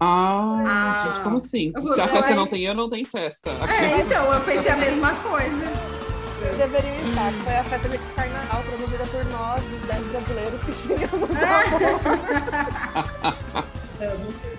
Ah, 0.00 0.62
Ah. 0.66 1.08
gente, 1.08 1.22
como 1.22 1.36
assim? 1.36 1.72
Se 1.94 2.00
a 2.00 2.08
festa 2.08 2.30
eu- 2.30 2.36
não 2.36 2.46
tem 2.46 2.62
eu, 2.64 2.74
não 2.74 2.90
tem 2.90 3.04
festa. 3.04 3.50
É, 3.50 4.00
então, 4.00 4.32
eu 4.32 4.44
pensei 4.44 4.70
a 4.72 4.76
mesma 4.76 5.14
coisa. 5.22 5.91
Deveriam 6.62 6.94
estar. 7.08 7.32
Foi 7.42 7.56
a 7.56 7.64
festa 7.64 7.88
de 7.88 7.98
carnaval 8.14 8.62
produzida 8.62 9.04
por 9.06 9.24
nós, 9.24 9.64
os 9.64 9.80
10 9.88 10.06
brasileiros 10.06 10.60
que 10.64 10.72
tínhamos 10.72 11.28
na 11.30 11.62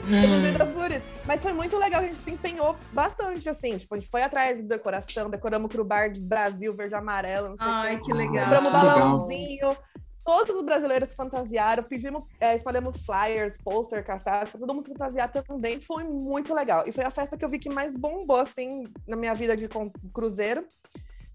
produzida 0.03 0.65
por 0.65 0.91
isso. 0.91 1.05
Mas 1.25 1.41
foi 1.41 1.53
muito 1.53 1.77
legal, 1.77 2.01
a 2.01 2.03
gente 2.05 2.17
se 2.17 2.31
empenhou 2.31 2.75
bastante, 2.91 3.47
assim. 3.47 3.77
Tipo, 3.77 3.95
a 3.95 3.99
gente 3.99 4.09
foi 4.09 4.21
atrás 4.21 4.57
de 4.57 4.63
decoração, 4.63 5.29
decoramos 5.29 5.71
pro 5.71 5.85
bar 5.85 6.09
de 6.11 6.19
Brasil, 6.19 6.73
verde 6.73 6.93
e 6.93 6.97
amarelo, 6.97 7.47
não 7.49 7.55
sei. 7.55 7.67
Ai, 7.67 7.97
que 8.01 8.11
legal. 8.11 8.43
Compramos 8.43 8.67
Que 8.67 8.73
legal. 8.73 8.99
balãozinho. 8.99 9.77
Todos 10.25 10.55
os 10.57 10.63
brasileiros 10.63 11.07
se 11.09 11.15
fantasiaram, 11.15 11.83
pedimos, 11.83 12.25
é, 12.39 12.55
espalhamos 12.57 12.97
flyers, 13.05 13.57
pôster, 13.63 14.03
cartaz, 14.05 14.51
todo 14.51 14.73
mundo 14.73 14.83
se 14.83 14.89
fantasiar 14.91 15.31
também. 15.31 15.79
Foi 15.79 16.03
muito 16.03 16.53
legal. 16.53 16.83
E 16.85 16.91
foi 16.91 17.05
a 17.05 17.11
festa 17.11 17.37
que 17.37 17.45
eu 17.45 17.49
vi 17.49 17.59
que 17.59 17.69
mais 17.69 17.95
bombou, 17.95 18.37
assim, 18.41 18.83
na 19.07 19.15
minha 19.15 19.33
vida 19.33 19.55
de 19.55 19.69
cruzeiro. 20.13 20.65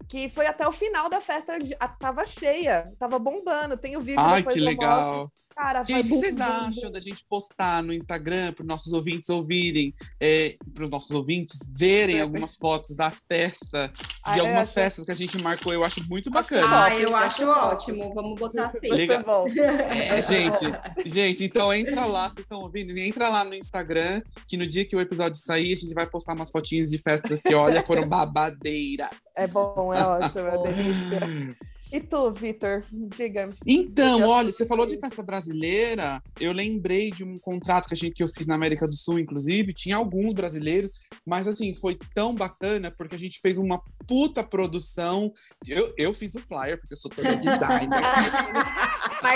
Que 0.09 0.27
foi 0.27 0.47
até 0.47 0.67
o 0.67 0.71
final 0.71 1.07
da 1.07 1.21
festa, 1.21 1.53
tava 1.99 2.25
cheia, 2.25 2.91
tava 2.97 3.19
bombando. 3.19 3.77
Tem 3.77 3.95
o 3.95 4.01
vídeo 4.01 4.19
Ai, 4.19 4.37
depois 4.41 4.55
que 4.55 4.67
eu 4.67 4.75
mostro. 4.75 5.31
Cara, 5.59 5.83
Gente, 5.83 5.99
o 5.99 6.03
que 6.03 6.15
vocês 6.21 6.37
bum, 6.37 6.45
bum, 6.45 6.51
acham 6.69 6.89
da 6.89 7.01
gente 7.01 7.21
postar 7.25 7.83
no 7.83 7.91
Instagram 7.93 8.53
para 8.53 8.63
os 8.63 8.67
nossos 8.67 8.93
ouvintes 8.93 9.27
ouvirem, 9.29 9.93
é, 10.17 10.55
para 10.73 10.85
os 10.85 10.89
nossos 10.89 11.11
ouvintes 11.11 11.69
verem 11.69 12.19
É. 12.19 12.21
algumas 12.21 12.55
fotos 12.55 12.95
da 12.95 13.11
festa, 13.11 13.91
Ah, 14.23 14.31
de 14.31 14.39
eu 14.39 14.45
algumas 14.45 14.67
acho- 14.67 14.73
festas 14.73 15.03
que 15.03 15.11
a 15.11 15.15
gente 15.15 15.37
marcou? 15.41 15.73
Eu 15.73 15.83
acho 15.83 16.01
muito 16.07 16.31
bacana. 16.31 16.85
Ah, 16.85 16.89
top, 16.89 17.03
eu 17.03 17.13
acho 17.13 17.43
acho 17.43 17.51
ótimo. 17.51 18.13
Vamos 18.13 18.39
botar 18.39 18.67
assim. 18.67 18.89
Liga- 18.89 19.19
bom. 19.21 19.49
É, 19.49 20.21
gente, 20.21 20.65
gente, 21.05 21.43
então 21.43 21.73
entra 21.73 22.05
lá, 22.05 22.29
vocês 22.29 22.45
estão 22.45 22.61
ouvindo? 22.61 22.97
Entra 22.97 23.27
lá 23.27 23.43
no 23.43 23.53
Instagram, 23.53 24.21
que 24.47 24.55
no 24.55 24.65
dia 24.65 24.85
que 24.85 24.95
o 24.95 25.01
episódio 25.01 25.35
sair, 25.41 25.73
a 25.73 25.75
gente 25.75 25.93
vai 25.93 26.07
postar 26.07 26.35
umas 26.35 26.49
fotinhas 26.49 26.89
de 26.89 26.97
festas 26.99 27.37
que, 27.45 27.53
olha, 27.53 27.83
foram 27.83 28.07
babadeira. 28.07 29.09
É 29.35 29.45
bom, 29.45 29.93
é 29.93 30.01
ótimo, 30.05 30.47
é 30.47 30.57
delícia. 30.71 31.57
E 31.91 31.99
tu, 31.99 32.31
Vitor? 32.31 32.83
Diga. 32.91 33.49
Então, 33.65 34.21
olha, 34.29 34.51
você 34.51 34.65
falou 34.65 34.85
de 34.85 34.99
festa 34.99 35.23
brasileira. 35.23 36.21
Eu 36.39 36.51
lembrei 36.51 37.09
de 37.09 37.23
um 37.23 37.35
contrato 37.37 37.87
que, 37.87 37.95
a 37.95 37.97
gente, 37.97 38.13
que 38.13 38.21
eu 38.21 38.27
fiz 38.27 38.45
na 38.45 38.55
América 38.55 38.85
do 38.85 38.95
Sul, 38.95 39.17
inclusive. 39.17 39.73
Tinha 39.73 39.95
alguns 39.95 40.33
brasileiros, 40.33 40.91
mas 41.25 41.47
assim, 41.47 41.73
foi 41.73 41.97
tão 42.13 42.35
bacana 42.35 42.91
porque 42.91 43.15
a 43.15 43.19
gente 43.19 43.39
fez 43.41 43.57
uma 43.57 43.81
puta 44.07 44.43
produção. 44.43 45.31
Eu, 45.67 45.91
eu 45.97 46.13
fiz 46.13 46.35
o 46.35 46.39
flyer, 46.39 46.79
porque 46.79 46.93
eu 46.93 46.97
sou 46.97 47.09
toda 47.09 47.33
designer, 47.37 48.01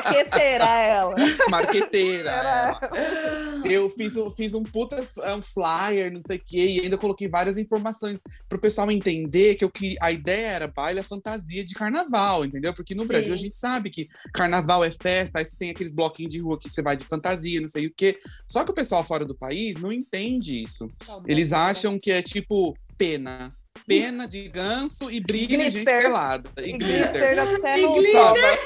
Marqueteira 0.01 0.65
ela. 0.79 1.15
marqueteira. 1.49 2.29
Era- 2.31 2.79
ela. 2.81 3.61
Eu 3.67 3.89
fiz, 3.89 4.15
um- 4.17 4.29
fiz 4.31 4.53
um 4.53 4.63
puta 4.63 5.05
um 5.37 5.41
flyer, 5.41 6.11
não 6.11 6.21
sei 6.21 6.37
o 6.37 6.41
quê, 6.45 6.65
e 6.65 6.79
ainda 6.81 6.97
coloquei 6.97 7.27
várias 7.27 7.57
informações 7.57 8.21
pro 8.49 8.59
pessoal 8.59 8.91
entender 8.91 9.55
que 9.55 9.63
eu 9.63 9.69
que 9.69 9.95
a 10.01 10.11
ideia 10.11 10.47
era 10.47 10.67
baile 10.67 10.99
a 10.99 11.03
fantasia 11.03 11.63
de 11.63 11.73
carnaval, 11.75 12.43
entendeu? 12.45 12.73
Porque 12.73 12.93
no 12.95 13.03
Sim. 13.03 13.07
Brasil 13.09 13.33
a 13.33 13.37
gente 13.37 13.55
sabe 13.55 13.89
que 13.89 14.07
carnaval 14.33 14.83
é 14.83 14.91
festa, 14.91 15.39
aí 15.39 15.45
você 15.45 15.55
tem 15.55 15.69
aqueles 15.71 15.93
bloquinhos 15.93 16.31
de 16.31 16.39
rua 16.39 16.59
que 16.59 16.69
você 16.69 16.81
vai 16.81 16.95
de 16.97 17.05
fantasia, 17.05 17.61
não 17.61 17.67
sei 17.67 17.87
o 17.87 17.93
quê. 17.95 18.19
Só 18.47 18.63
que 18.63 18.71
o 18.71 18.75
pessoal 18.75 19.03
fora 19.03 19.25
do 19.25 19.35
país 19.35 19.77
não 19.77 19.91
entende 19.91 20.63
isso. 20.63 20.89
Eles 21.27 21.53
acham 21.53 21.97
que 21.99 22.11
é 22.11 22.21
tipo 22.21 22.75
pena. 22.97 23.51
Pena 23.85 24.27
de 24.27 24.47
ganso 24.47 25.11
e 25.11 25.19
brilho 25.19 25.61
e 25.61 25.71
gente 25.71 25.85
pelada. 25.85 26.49
E, 26.59 26.69
E 26.69 26.77
glitter. 26.77 27.11
glitter 27.11 27.39
até 27.39 27.79
E 27.79 27.81
no 27.81 27.93
glitter. 27.95 28.59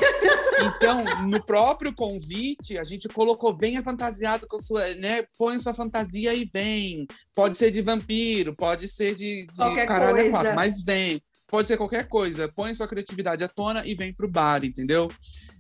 Então, 0.76 1.04
no 1.28 1.44
próprio 1.44 1.94
convite, 1.94 2.78
a 2.78 2.84
gente 2.84 3.08
colocou: 3.08 3.56
venha 3.56 3.84
fantasiado 3.84 4.48
com 4.48 4.60
sua, 4.60 4.94
né? 4.96 5.24
Põe 5.38 5.60
sua 5.60 5.74
fantasia 5.74 6.34
e 6.34 6.46
vem. 6.46 7.08
Pode 7.36 7.58
ser 7.58 7.72
de 7.72 7.82
vampiro, 7.82 8.56
pode 8.56 8.88
ser 8.88 9.16
de, 9.16 9.46
de 9.46 9.58
Qualquer 9.58 9.88
caralho 9.88 10.12
a 10.14 10.16
coisa. 10.16 10.30
quatro, 10.32 10.56
mas 10.56 10.84
vem. 10.84 11.22
Pode 11.50 11.68
ser 11.68 11.78
qualquer 11.78 12.08
coisa. 12.10 12.52
Põe 12.54 12.76
sua 12.76 12.88
criatividade 12.90 13.42
à 13.44 13.48
tona 13.48 13.82
e 13.86 13.96
vem 13.96 14.14
pro 14.14 14.30
bar, 14.30 14.66
entendeu? 14.66 15.10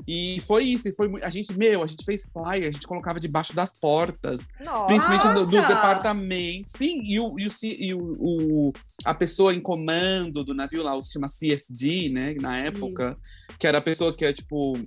E 0.06 0.42
foi 0.46 0.64
isso. 0.66 0.90
E 0.90 0.92
foi, 0.94 1.10
a 1.24 1.30
gente, 1.30 1.58
meu, 1.58 1.82
a 1.82 1.88
gente 1.88 2.04
fez 2.04 2.24
flyer, 2.26 2.68
a 2.68 2.72
gente 2.72 2.86
colocava 2.86 3.20
debaixo 3.22 3.56
das 3.56 3.74
portas. 3.74 4.48
Nossa. 4.60 4.86
Principalmente 4.88 5.28
do- 5.34 5.46
dos 5.46 5.66
departamentos. 5.68 6.74
Sim, 6.76 7.02
e, 7.06 7.18
o, 7.20 7.40
e, 7.40 7.48
o, 7.48 7.52
e 7.64 7.94
o, 7.94 8.16
o- 8.20 8.74
a 9.06 9.14
pessoa 9.14 9.54
em 9.56 9.62
comando 9.62 10.44
do 10.44 10.54
navio 10.54 10.84
lá, 10.84 10.94
o 10.94 11.02
se 11.02 11.14
chama 11.14 11.30
CSD, 11.30 12.10
né? 12.10 12.36
Na 12.42 12.58
época, 12.58 13.18
que 13.58 13.66
era 13.66 13.78
a 13.78 13.82
pessoa 13.82 14.14
que 14.16 14.26
é 14.26 14.34
tipo. 14.34 14.78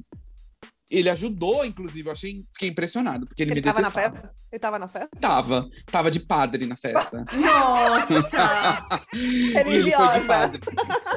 Ele 0.90 1.08
ajudou, 1.08 1.64
inclusive, 1.64 2.08
eu 2.08 2.12
achei, 2.12 2.44
fiquei 2.52 2.68
impressionado, 2.68 3.24
porque 3.24 3.42
ele, 3.44 3.52
Ele 3.52 3.60
me 3.60 3.64
tava 3.64 3.80
na 3.80 3.88
detestava. 3.90 4.16
festa? 4.16 4.34
Ele 4.52 4.58
tava 4.58 4.78
na 4.80 4.88
festa? 4.88 5.08
Tava, 5.20 5.68
tava 5.92 6.10
de 6.10 6.18
padre 6.20 6.66
na 6.66 6.76
festa. 6.76 7.24
Nossa! 7.34 8.84
ele 9.66 9.92
foi 9.92 10.20
de 10.20 10.26
padre. 10.26 10.60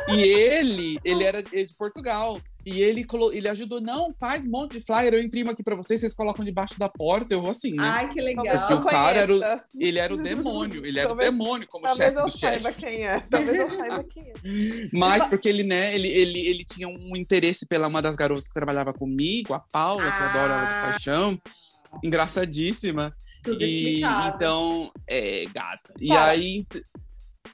E 0.10 0.22
ele, 0.22 1.00
ele 1.04 1.24
era 1.24 1.42
de 1.42 1.74
Portugal. 1.78 2.40
E 2.66 2.82
ele, 2.82 3.04
colo- 3.04 3.34
ele 3.34 3.50
ajudou, 3.50 3.82
não, 3.82 4.14
faz 4.18 4.46
um 4.46 4.50
monte 4.50 4.78
de 4.80 4.86
flyer, 4.86 5.14
eu 5.14 5.22
imprimo 5.22 5.52
aqui 5.52 5.62
pra 5.62 5.76
vocês, 5.76 6.00
vocês 6.00 6.16
colocam 6.16 6.46
debaixo 6.46 6.80
da 6.80 6.88
porta, 6.88 7.34
eu 7.34 7.42
vou 7.42 7.50
assim, 7.50 7.74
né? 7.74 7.84
Ai, 7.86 8.08
que 8.08 8.22
Talvez 8.36 8.36
Porque 8.60 8.72
eu 8.74 8.78
o 8.78 8.80
legal. 8.86 8.86
cara 9.04 9.18
era 9.20 9.34
o-. 9.36 9.42
Ele 9.78 10.00
era 10.00 10.14
o 10.14 10.18
demônio, 10.18 10.86
ele 10.86 10.98
era 10.98 11.10
Talvez- 11.10 11.30
o 11.30 11.32
demônio 11.34 11.68
como 11.68 11.84
Talvez 11.84 12.12
chefe 12.14 12.22
eu 12.22 12.26
do 12.26 12.32
saiba 12.32 12.70
chefe. 12.72 12.86
quem 12.86 13.06
é. 13.06 13.20
Talvez 13.20 13.60
eu 13.60 13.70
saiba 13.70 14.04
quem 14.06 14.24
é. 14.24 14.34
Mas 14.94 15.26
porque 15.26 15.50
ele, 15.50 15.64
né, 15.64 15.94
ele, 15.94 16.08
ele, 16.08 16.40
ele 16.48 16.64
tinha 16.64 16.88
um 16.88 17.18
interesse 17.18 17.66
pela 17.66 17.90
uma 17.90 18.02
das 18.02 18.16
garotas 18.16 18.48
que 18.48 18.54
trabalhava 18.54 18.94
comigo, 18.94 19.54
a 19.54 19.60
Paula, 19.60 20.02
que 20.10 20.22
eu 20.22 20.28
adoro 20.28 20.54
ela 20.54 20.66
de 20.66 20.74
Ah. 20.74 20.82
paixão. 20.92 21.42
Engraçadíssima. 22.02 23.14
Tudo 23.44 23.64
E 23.64 23.88
explicado. 24.00 24.36
então, 24.36 24.92
é, 25.08 25.46
gata. 25.54 25.94
E 26.00 26.12
aí, 26.12 26.66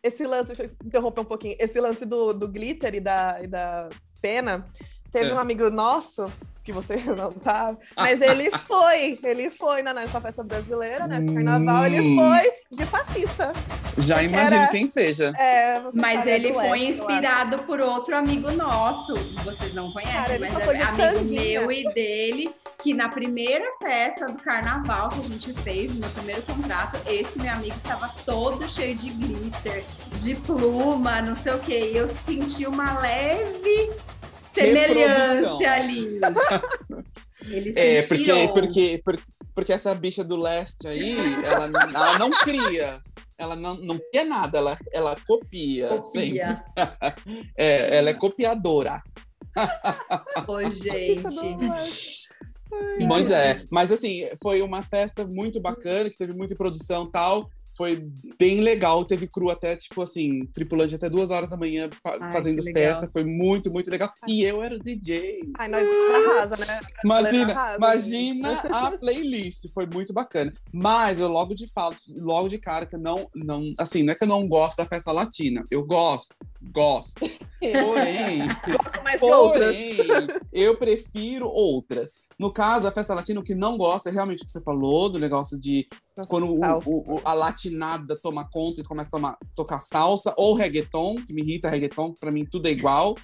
Esse 0.04 0.26
lance, 0.26 0.48
deixa 0.56 0.64
eu 0.64 0.70
interromper 0.88 1.22
um 1.22 1.26
pouquinho. 1.26 1.56
Esse 1.60 1.80
lance 1.82 2.06
do, 2.06 2.32
do 2.34 2.48
glitter 2.48 2.94
e 2.96 3.00
da, 3.00 3.40
e 3.44 3.48
da 3.48 3.90
pena. 4.22 4.66
Teve 5.12 5.32
É. 5.32 5.34
um 5.34 5.40
amigo 5.40 5.70
nosso, 5.70 6.32
que 6.70 6.74
você 6.74 6.96
não 7.18 7.32
tá, 7.34 7.76
mas 7.98 8.22
ele 8.22 8.52
foi. 8.52 9.20
Ele 9.24 9.50
foi 9.50 9.82
na 9.82 9.92
nessa 9.94 10.22
festa 10.22 10.44
brasileira, 10.44 11.08
né? 11.08 11.18
Esse 11.18 11.34
carnaval, 11.34 11.86
ele 11.88 12.00
Hum. 12.02 12.16
foi 12.16 12.52
de 12.72 12.86
fascista. 12.86 13.52
já 13.98 14.22
imagino 14.22 14.62
era- 14.62 14.68
quem 14.72 14.86
seja. 14.88 15.34
É, 15.38 15.80
você 15.82 16.00
Mas 16.00 16.26
ele 16.28 16.54
foi 16.54 16.80
inspirado 16.86 17.60
por 17.60 17.80
outro 17.82 18.16
amigo 18.16 18.52
nosso. 18.52 19.14
Vocês 19.44 19.74
não 19.74 19.92
conhecem, 19.92 20.16
Cara, 20.16 20.36
ele 20.36 20.46
mas 20.50 20.56
é 20.62 20.66
foi 20.66 20.76
de 20.76 20.82
amigo 20.84 20.98
tanguinha. 21.04 21.60
meu 21.62 21.72
e 21.72 21.84
dele, 21.94 22.56
que 22.84 22.94
na 22.94 23.10
primeira 23.10 23.66
festa 23.82 24.28
do 24.28 24.36
carnaval 24.42 25.10
que 25.10 25.20
a 25.20 25.24
gente 25.24 25.54
fez, 25.64 25.92
no 25.92 26.00
meu 26.02 26.10
primeiro 26.12 26.42
contrato, 26.44 26.98
esse 27.08 27.40
meu 27.42 27.52
amigo 27.52 27.76
estava 27.76 28.10
todo 28.26 28.70
cheio 28.70 28.96
de 28.96 29.10
glitter, 29.10 29.84
de 30.14 30.36
pluma, 30.36 31.22
não 31.22 31.36
sei 31.36 31.54
o 31.54 31.60
quê. 31.60 31.92
E 31.94 31.98
eu 31.98 32.08
senti 32.08 32.66
uma 32.68 33.00
leve 33.00 33.92
semelhança 34.60 35.70
ali. 35.70 36.20
Ele 37.50 37.72
se 37.72 37.80
É, 37.80 38.02
porque, 38.04 38.48
porque, 38.54 39.02
porque, 39.04 39.24
porque 39.56 39.74
essa 39.74 39.96
bicha 39.96 40.24
do 40.24 40.36
leste 40.36 40.88
aí, 40.88 41.16
ela, 41.46 41.68
não- 41.68 41.82
ela 41.82 42.20
não 42.20 42.30
cria. 42.32 43.02
Ela 43.38 43.56
não, 43.56 43.76
não 43.76 43.98
cria 43.98 44.26
nada, 44.26 44.58
ela, 44.58 44.78
ela 44.92 45.16
copia. 45.26 45.90
sempre. 46.04 46.40
Copia. 46.40 46.64
É, 47.58 47.98
ela 47.98 48.10
é 48.10 48.14
copiadora. 48.14 49.02
Ô, 50.48 50.60
Isso 50.60 50.84
gente. 50.84 52.28
Pois 53.08 53.32
é, 53.32 53.64
mas 53.72 53.92
assim, 53.92 54.28
foi 54.44 54.62
uma 54.62 54.84
festa 54.84 55.26
muito 55.26 55.60
bacana, 55.60 56.10
que 56.10 56.18
teve 56.18 56.34
muita 56.34 56.56
produção 56.56 57.06
e 57.06 57.12
tal. 57.12 57.50
Foi 57.80 58.06
bem 58.38 58.60
legal, 58.60 59.06
teve 59.06 59.26
cru 59.26 59.50
até, 59.50 59.74
tipo 59.74 60.02
assim, 60.02 60.46
tripulante 60.48 60.96
até 60.96 61.10
duas 61.10 61.30
horas 61.30 61.52
da 61.52 61.56
manhã 61.56 61.90
Ai, 62.04 62.30
fazendo 62.30 62.62
festa. 62.62 63.10
Foi 63.10 63.24
muito, 63.24 63.72
muito 63.72 63.90
legal. 63.90 64.12
E 64.28 64.44
eu 64.44 64.62
era 64.62 64.76
o 64.76 64.80
DJ. 64.80 65.50
Ai, 65.58 65.70
nós 65.70 65.88
arrasa, 65.88 66.58
né? 66.58 66.82
Imagina, 67.06 67.54
arrasa, 67.54 67.78
imagina 67.78 68.52
a 68.70 68.92
playlist, 68.92 69.70
foi 69.74 69.86
muito 69.86 70.12
bacana. 70.12 70.54
Mas 70.74 71.22
eu 71.22 71.30
logo 71.30 71.56
de 71.56 71.72
falo, 71.72 71.96
logo 72.18 72.50
de 72.50 72.58
cara 72.58 72.86
que 72.86 72.98
eu 72.98 73.00
não, 73.00 73.30
não, 73.34 73.64
assim, 73.78 74.04
não 74.04 74.12
é 74.12 74.16
que 74.16 74.26
eu 74.26 74.28
não 74.28 74.46
gosto 74.46 74.76
da 74.76 74.86
festa 74.86 75.14
latina. 75.14 75.64
Eu 75.72 75.86
gosto, 75.86 76.36
gosto. 76.74 77.14
Porém. 77.62 78.42
Porém, 79.20 79.98
eu 80.52 80.76
prefiro 80.78 81.48
outras. 81.48 82.12
No 82.38 82.52
caso, 82.52 82.88
a 82.88 82.92
festa 82.92 83.14
latina, 83.14 83.40
o 83.40 83.44
que 83.44 83.56
não 83.56 83.78
gosta 83.78 84.10
é 84.10 84.14
realmente 84.14 84.44
o 84.44 84.46
que 84.46 84.52
você 84.52 84.62
falou, 84.62 85.10
do 85.10 85.20
negócio 85.20 85.60
de 85.60 85.88
quando 86.28 86.48
o- 86.48 86.60
o- 87.16 87.22
a 87.26 87.34
latinada 87.34 88.16
toma 88.16 88.48
conta 88.50 88.82
e 88.82 88.84
começa 88.84 89.08
a 89.10 89.12
tomar- 89.12 89.38
tocar 89.56 89.80
salsa, 89.80 90.34
ou 90.38 90.54
reggaeton, 90.56 91.16
que 91.26 91.34
me 91.34 91.42
irrita 91.42 91.70
reggaeton, 91.70 92.14
pra 92.20 92.32
mim 92.32 92.46
tudo 92.46 92.68
é 92.68 92.72
igual. 92.72 93.16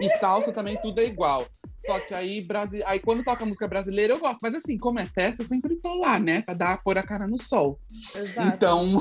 E 0.00 0.08
salsa 0.18 0.52
também 0.52 0.76
tudo 0.80 1.00
é 1.00 1.04
igual. 1.04 1.46
Só 1.84 1.98
que 2.00 2.14
aí, 2.14 2.40
Brasi... 2.42 2.82
aí 2.84 3.00
quando 3.00 3.24
toca 3.24 3.44
música 3.44 3.66
brasileira, 3.66 4.12
eu 4.12 4.18
gosto. 4.18 4.38
Mas 4.42 4.54
assim, 4.54 4.78
como 4.78 5.00
é 5.00 5.06
festa, 5.06 5.42
eu 5.42 5.46
sempre 5.46 5.76
tô 5.76 5.94
lá, 5.96 6.18
né? 6.18 6.42
Pra 6.42 6.54
dar, 6.54 6.82
pôr 6.82 6.96
a 6.96 7.02
cara 7.02 7.26
no 7.26 7.38
sol. 7.38 7.78
Exato. 8.14 8.54
Então, 8.54 9.00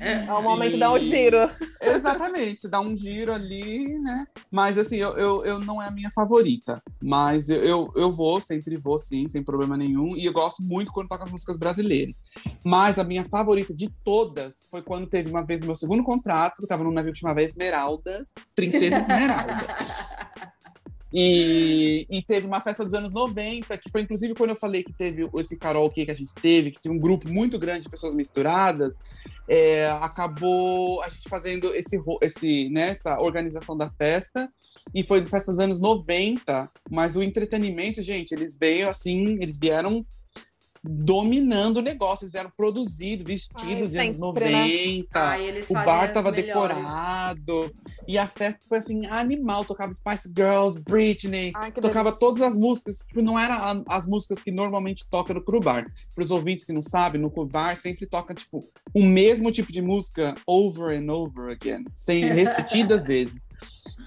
É 0.00 0.32
o 0.32 0.42
momento 0.42 0.70
de 0.70 0.76
e- 0.76 0.80
dar 0.80 0.92
um 0.92 0.98
giro. 1.00 1.38
Exatamente, 1.80 2.62
você 2.62 2.68
dá 2.68 2.80
um 2.80 2.94
giro 2.96 3.32
ali, 3.32 3.98
né? 4.00 4.24
Mas 4.50 4.78
assim, 4.78 4.96
eu, 4.96 5.16
eu, 5.16 5.44
eu 5.44 5.58
não 5.58 5.82
é 5.82 5.88
a 5.88 5.90
minha 5.90 6.10
favorita. 6.14 6.82
Mas 7.02 7.48
eu, 7.48 7.62
eu, 7.62 7.92
eu 7.96 8.10
vou, 8.12 8.40
sempre 8.40 8.76
vou, 8.76 8.98
sim, 8.98 9.26
sem 9.28 9.42
problema 9.42 9.76
nenhum. 9.76 10.16
E 10.16 10.24
eu 10.24 10.32
gosto 10.32 10.62
muito 10.62 10.92
quando 10.92 11.08
toca 11.08 11.24
as 11.24 11.30
músicas 11.30 11.56
brasileiras. 11.56 12.14
Mas 12.64 12.98
a 12.98 13.04
minha 13.04 13.24
favorita 13.30 13.74
de 13.74 13.90
todas 14.04 14.66
foi 14.70 14.82
quando 14.82 15.06
teve 15.06 15.30
uma 15.30 15.44
vez 15.44 15.60
no 15.60 15.66
meu 15.66 15.76
segundo 15.76 16.02
contrato, 16.02 16.56
que 16.58 16.64
eu 16.64 16.68
tava 16.68 16.84
num 16.84 16.92
navio 16.92 17.12
que 17.12 17.18
chamava 17.18 17.42
Esmeralda, 17.42 18.26
Princesa 18.54 18.96
Esmeralda. 18.98 19.66
E, 21.16 22.08
e 22.10 22.20
teve 22.22 22.44
uma 22.44 22.60
festa 22.60 22.84
dos 22.84 22.92
anos 22.92 23.12
90, 23.12 23.78
que 23.78 23.88
foi 23.88 24.00
inclusive 24.00 24.34
quando 24.34 24.50
eu 24.50 24.56
falei 24.56 24.82
que 24.82 24.92
teve 24.92 25.30
esse 25.36 25.56
karaokê 25.56 26.04
que 26.04 26.10
a 26.10 26.14
gente 26.14 26.34
teve, 26.34 26.72
que 26.72 26.80
tinha 26.80 26.92
um 26.92 26.98
grupo 26.98 27.28
muito 27.28 27.56
grande 27.56 27.82
de 27.82 27.88
pessoas 27.88 28.14
misturadas, 28.14 28.98
é, 29.48 29.88
acabou 30.00 31.00
a 31.04 31.08
gente 31.08 31.28
fazendo 31.28 31.72
esse, 31.72 32.02
esse, 32.20 32.68
né, 32.70 32.88
essa 32.88 33.20
organização 33.20 33.76
da 33.76 33.88
festa. 33.90 34.50
E 34.92 35.04
foi 35.04 35.24
festa 35.24 35.52
dos 35.52 35.60
anos 35.60 35.80
90, 35.80 36.68
mas 36.90 37.16
o 37.16 37.22
entretenimento, 37.22 38.02
gente, 38.02 38.32
eles 38.32 38.58
veio 38.58 38.88
assim, 38.88 39.38
eles 39.40 39.56
vieram 39.56 40.04
dominando 40.84 41.78
o 41.78 41.82
negócio, 41.82 42.24
eles 42.24 42.32
vieram 42.32 42.50
produzidos, 42.56 43.24
vestidos 43.24 43.90
de 43.90 43.98
anos 43.98 44.16
sempre, 44.16 44.44
né? 44.44 44.50
90. 44.52 45.08
Ai, 45.14 45.62
O 45.68 45.72
bar 45.74 46.04
as 46.04 46.10
tava 46.10 46.30
melhores. 46.30 46.76
decorado. 46.76 47.74
E 48.06 48.18
a 48.18 48.26
festa 48.26 48.60
foi 48.68 48.78
assim, 48.78 49.06
animal. 49.06 49.64
Tocava 49.64 49.92
Spice 49.92 50.32
Girls, 50.36 50.78
Britney. 50.80 51.52
Ai, 51.56 51.72
tocava 51.72 52.10
delícia. 52.10 52.20
todas 52.20 52.42
as 52.42 52.56
músicas. 52.56 52.98
Tipo, 52.98 53.22
não 53.22 53.38
eram 53.38 53.84
as 53.88 54.06
músicas 54.06 54.40
que 54.40 54.50
normalmente 54.50 55.08
toca 55.08 55.32
no 55.32 55.42
Cru 55.42 55.60
Bar. 55.60 55.90
Para 56.14 56.24
os 56.24 56.30
ouvintes 56.30 56.64
que 56.66 56.72
não 56.72 56.82
sabem, 56.82 57.20
no 57.20 57.30
Cru 57.30 57.46
Bar 57.46 57.76
sempre 57.78 58.06
toca, 58.06 58.34
tipo, 58.34 58.60
o 58.94 59.02
mesmo 59.02 59.50
tipo 59.50 59.72
de 59.72 59.80
música 59.80 60.34
over 60.46 60.96
and 60.96 61.10
over 61.10 61.50
again. 61.50 61.84
Sem 61.94 62.24
repetidas 62.32 63.04
vezes. 63.04 63.42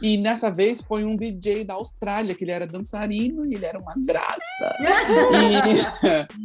E 0.02 0.18
nessa 0.18 0.52
vez 0.52 0.84
foi 0.84 1.04
um 1.04 1.16
DJ 1.16 1.64
da 1.64 1.74
Austrália, 1.76 2.36
que 2.36 2.44
ele 2.44 2.52
era 2.52 2.68
dançarino 2.68 3.46
e 3.46 3.56
ele 3.56 3.66
era 3.66 3.80
uma 3.80 3.94
graça. 4.06 4.38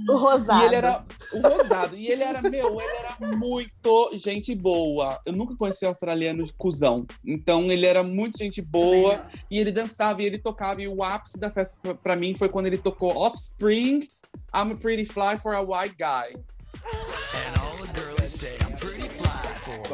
E, 0.07 0.11
O 0.11 0.17
rosado. 0.17 0.63
e 0.63 0.67
ele 0.67 0.75
era 0.77 1.05
o 1.33 1.41
rosado. 1.41 1.97
E 1.97 2.09
ele 2.09 2.23
era, 2.23 2.43
meu, 2.43 2.81
ele 2.81 2.97
era 2.97 3.37
muito 3.37 4.11
gente 4.15 4.55
boa. 4.55 5.21
Eu 5.25 5.33
nunca 5.33 5.55
conheci 5.57 5.85
australiano 5.85 6.45
de 6.45 6.53
cuzão. 6.53 7.07
Então 7.25 7.71
ele 7.71 7.87
era 7.87 8.03
muito 8.03 8.39
gente 8.39 8.61
boa. 8.63 9.17
Também 9.19 9.41
E 9.51 9.59
ele 9.59 9.73
dançava 9.73 10.23
e 10.23 10.27
ele 10.27 10.39
tocava. 10.39 10.83
E 10.83 10.89
o 10.89 11.03
ápice 11.03 11.39
da 11.39 11.51
festa 11.51 11.95
pra 11.97 12.17
mim 12.17 12.35
foi 12.35 12.49
quando 12.49 12.67
ele 12.67 12.79
tocou 12.79 13.17
Offspring, 13.17 14.01
I'm 14.55 14.73
a 14.73 14.77
Pretty 14.77 15.05
Fly 15.07 15.39
for 15.39 15.55
a 15.55 15.61
White 15.61 15.97
Guy. 15.99 16.41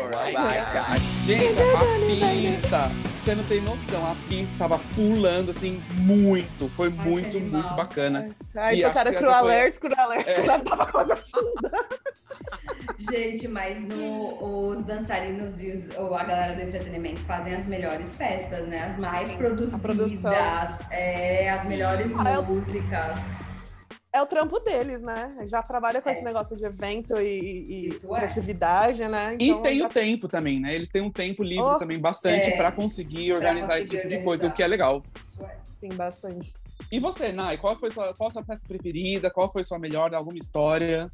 A 0.00 0.44
white 0.48 0.60
guy. 0.72 1.26
Gente, 1.26 1.60
a 1.60 1.80
pista, 2.06 2.90
você 3.22 3.34
não 3.34 3.44
tem 3.44 3.60
noção, 3.60 4.04
a 4.10 4.14
pista 4.28 4.54
tava 4.58 4.78
pulando 4.94 5.50
assim 5.50 5.82
muito. 5.98 6.68
Foi 6.70 6.92
Ai, 6.96 7.06
muito, 7.08 7.30
que 7.30 7.36
animal. 7.38 7.62
muito 7.62 7.74
bacana. 7.74 8.30
E 8.74 8.84
acho 8.84 9.02
que 9.04 9.12
Cru 9.12 9.30
Alert, 9.30 9.78
Cru 9.78 9.94
Alert, 9.98 10.28
É. 10.28 10.42
quando 10.42 10.64
tava 10.68 10.86
coisa 10.86 11.14
assim. 11.14 11.52
Gente, 13.10 13.46
mas 13.48 13.80
no, 13.86 14.68
os 14.70 14.84
dançarinos 14.84 15.60
e 15.62 15.70
os- 15.72 15.90
ou 15.96 16.14
a 16.14 16.24
galera 16.24 16.54
do 16.54 16.62
entretenimento 16.62 17.20
fazem 17.20 17.54
as 17.54 17.64
melhores 17.66 18.14
festas, 18.14 18.66
né? 18.66 18.86
As 18.90 18.98
mais 18.98 19.30
produzidas, 19.32 20.78
é, 20.90 21.50
as 21.50 21.64
melhores 21.66 22.10
Ah, 22.24 22.32
eu- 22.34 22.42
músicas. 22.44 23.18
É 24.12 24.22
o 24.22 24.26
trampo 24.26 24.58
deles, 24.60 25.02
né? 25.02 25.36
Já 25.46 25.62
trabalha 25.62 26.00
com 26.00 26.08
É. 26.08 26.12
esse 26.14 26.22
negócio 26.24 26.56
de 26.56 26.64
evento 26.64 27.20
e, 27.20 27.88
e 27.88 27.88
é. 27.90 28.16
criatividade, 28.16 29.06
né? 29.06 29.36
E 29.38 29.48
Então, 29.50 29.62
tem 29.62 29.78
já- 29.78 29.86
o 29.86 29.90
tempo 29.90 30.26
também, 30.28 30.58
né? 30.60 30.74
Eles 30.74 30.88
têm 30.88 31.02
um 31.02 31.10
tempo 31.10 31.42
livre 31.42 31.64
Oh, 31.64 31.78
também 31.78 31.98
bastante 31.98 32.50
é. 32.50 32.56
pra 32.56 32.72
conseguir 32.72 33.32
organizar 33.34 33.78
esse 33.78 33.88
conseguir 33.90 33.96
tipo 33.98 34.08
de 34.08 34.24
coisa, 34.24 34.46
organizar. 34.46 34.52
o 34.52 34.56
que 34.56 34.62
é 34.62 34.66
legal. 34.66 35.02
Isso 35.26 35.42
é. 35.42 35.56
Sim, 35.78 35.88
bastante. 35.90 36.52
E 36.90 36.98
você, 36.98 37.32
Nai, 37.32 37.58
qual 37.58 37.76
foi 37.76 37.90
sua, 37.90 38.14
qual 38.14 38.30
a 38.30 38.32
sua 38.32 38.44
festa 38.44 38.64
preferida? 38.66 39.30
Qual 39.30 39.52
foi 39.52 39.62
sua 39.62 39.78
melhor? 39.78 40.14
Alguma 40.14 40.38
história? 40.38 41.10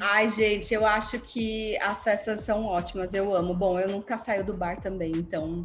Ai, 0.00 0.28
gente, 0.28 0.72
eu 0.72 0.86
acho 0.86 1.18
que 1.20 1.76
as 1.78 2.02
festas 2.02 2.40
são 2.40 2.64
ótimas, 2.64 3.12
eu 3.14 3.34
amo. 3.34 3.54
Bom, 3.54 3.78
eu 3.78 3.88
nunca 3.88 4.18
saio 4.18 4.42
do 4.44 4.54
bar 4.54 4.80
também, 4.80 5.12
então. 5.14 5.62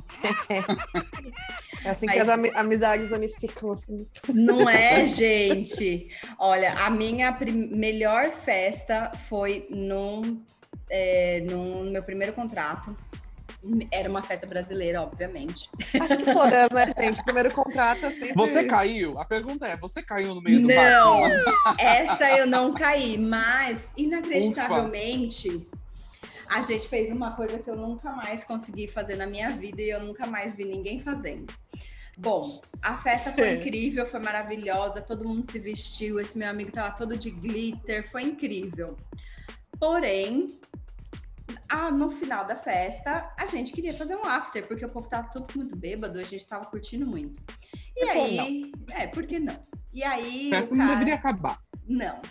É 1.84 1.90
assim 1.90 2.06
Mas- 2.06 2.16
que 2.16 2.22
as 2.22 2.30
ami- 2.30 2.52
amizades 2.56 3.12
unificam, 3.12 3.72
assim. 3.72 4.08
Não 4.34 4.70
é, 4.70 5.08
gente? 5.08 6.10
Olha, 6.38 6.74
a 6.86 6.90
minha 6.90 7.36
melhor 7.72 8.30
festa 8.32 9.12
foi 9.30 9.66
num, 9.70 10.44
é, 10.90 11.42
num 11.50 11.90
meu 11.90 12.04
primeiro 12.04 12.34
contrato. 12.34 12.96
Era 13.92 14.10
uma 14.10 14.24
festa 14.24 14.48
brasileira, 14.48 15.02
obviamente. 15.02 15.70
Acho 16.00 16.18
que 16.18 16.26
todas, 16.26 16.70
né, 16.72 16.94
gente? 17.00 17.24
Primeiro 17.24 17.52
contrato, 17.52 18.08
assim. 18.08 18.34
Você 18.36 18.64
caiu? 18.64 19.20
A 19.20 19.26
pergunta 19.26 19.68
é, 19.68 19.78
você 19.78 20.02
caiu 20.02 20.34
no 20.34 20.42
meio 20.42 20.62
do 20.62 20.68
Não, 20.68 21.22
barco? 21.22 21.78
essa 21.78 22.32
eu 22.32 22.48
não 22.48 22.74
caí, 22.74 23.18
mas 23.18 23.92
inacreditavelmente 23.96 25.70
a 26.50 26.62
gente 26.64 26.88
fez 26.88 27.10
uma 27.10 27.32
coisa 27.32 27.60
que 27.60 27.70
eu 27.70 27.76
nunca 27.76 28.12
mais 28.12 28.44
consegui 28.44 28.88
fazer 28.88 29.16
na 29.16 29.26
minha 29.26 29.50
vida 29.50 29.82
e 29.82 29.90
eu 29.90 30.02
nunca 30.02 30.28
mais 30.28 30.56
vi 30.56 30.66
ninguém 30.66 31.02
fazendo. 31.02 31.54
Bom, 32.18 32.62
a 32.82 32.98
festa 32.98 33.32
foi 33.32 33.52
Sim. 33.52 33.60
incrível, 33.60 34.06
foi 34.06 34.20
maravilhosa, 34.20 35.02
todo 35.02 35.28
mundo 35.28 35.50
se 35.50 35.58
vestiu, 35.60 36.20
esse 36.20 36.38
meu 36.38 36.50
amigo 36.50 36.72
tava 36.72 36.96
todo 36.96 37.18
de 37.18 37.32
glitter, 37.32 38.10
foi 38.12 38.24
incrível. 38.24 38.98
Porém, 39.80 40.48
ah, 41.72 41.90
no 41.90 42.12
final 42.12 42.46
da 42.46 42.56
festa, 42.58 43.34
a 43.38 43.46
gente 43.46 43.72
queria 43.72 43.94
fazer 43.94 44.16
um 44.16 44.26
after, 44.26 44.68
porque 44.68 44.86
o 44.86 44.90
povo 44.90 45.08
tava 45.08 45.30
todo 45.30 45.54
muito 45.56 45.74
bêbado, 45.74 46.20
a 46.20 46.24
gente 46.24 46.46
tava 46.46 46.66
curtindo 46.66 47.08
muito. 47.08 47.42
E 47.96 48.04
aí, 48.04 48.72
é, 48.90 49.08
por 49.08 49.26
que 49.26 49.40
não? 49.40 49.58
E 49.94 50.04
aí, 50.04 50.52
A 50.52 50.58
festa 50.58 50.74
o 50.74 50.78
não 50.78 50.86
cara... 50.86 51.00
deveria 51.00 51.16
acabar. 51.16 51.62
Não. 51.88 52.22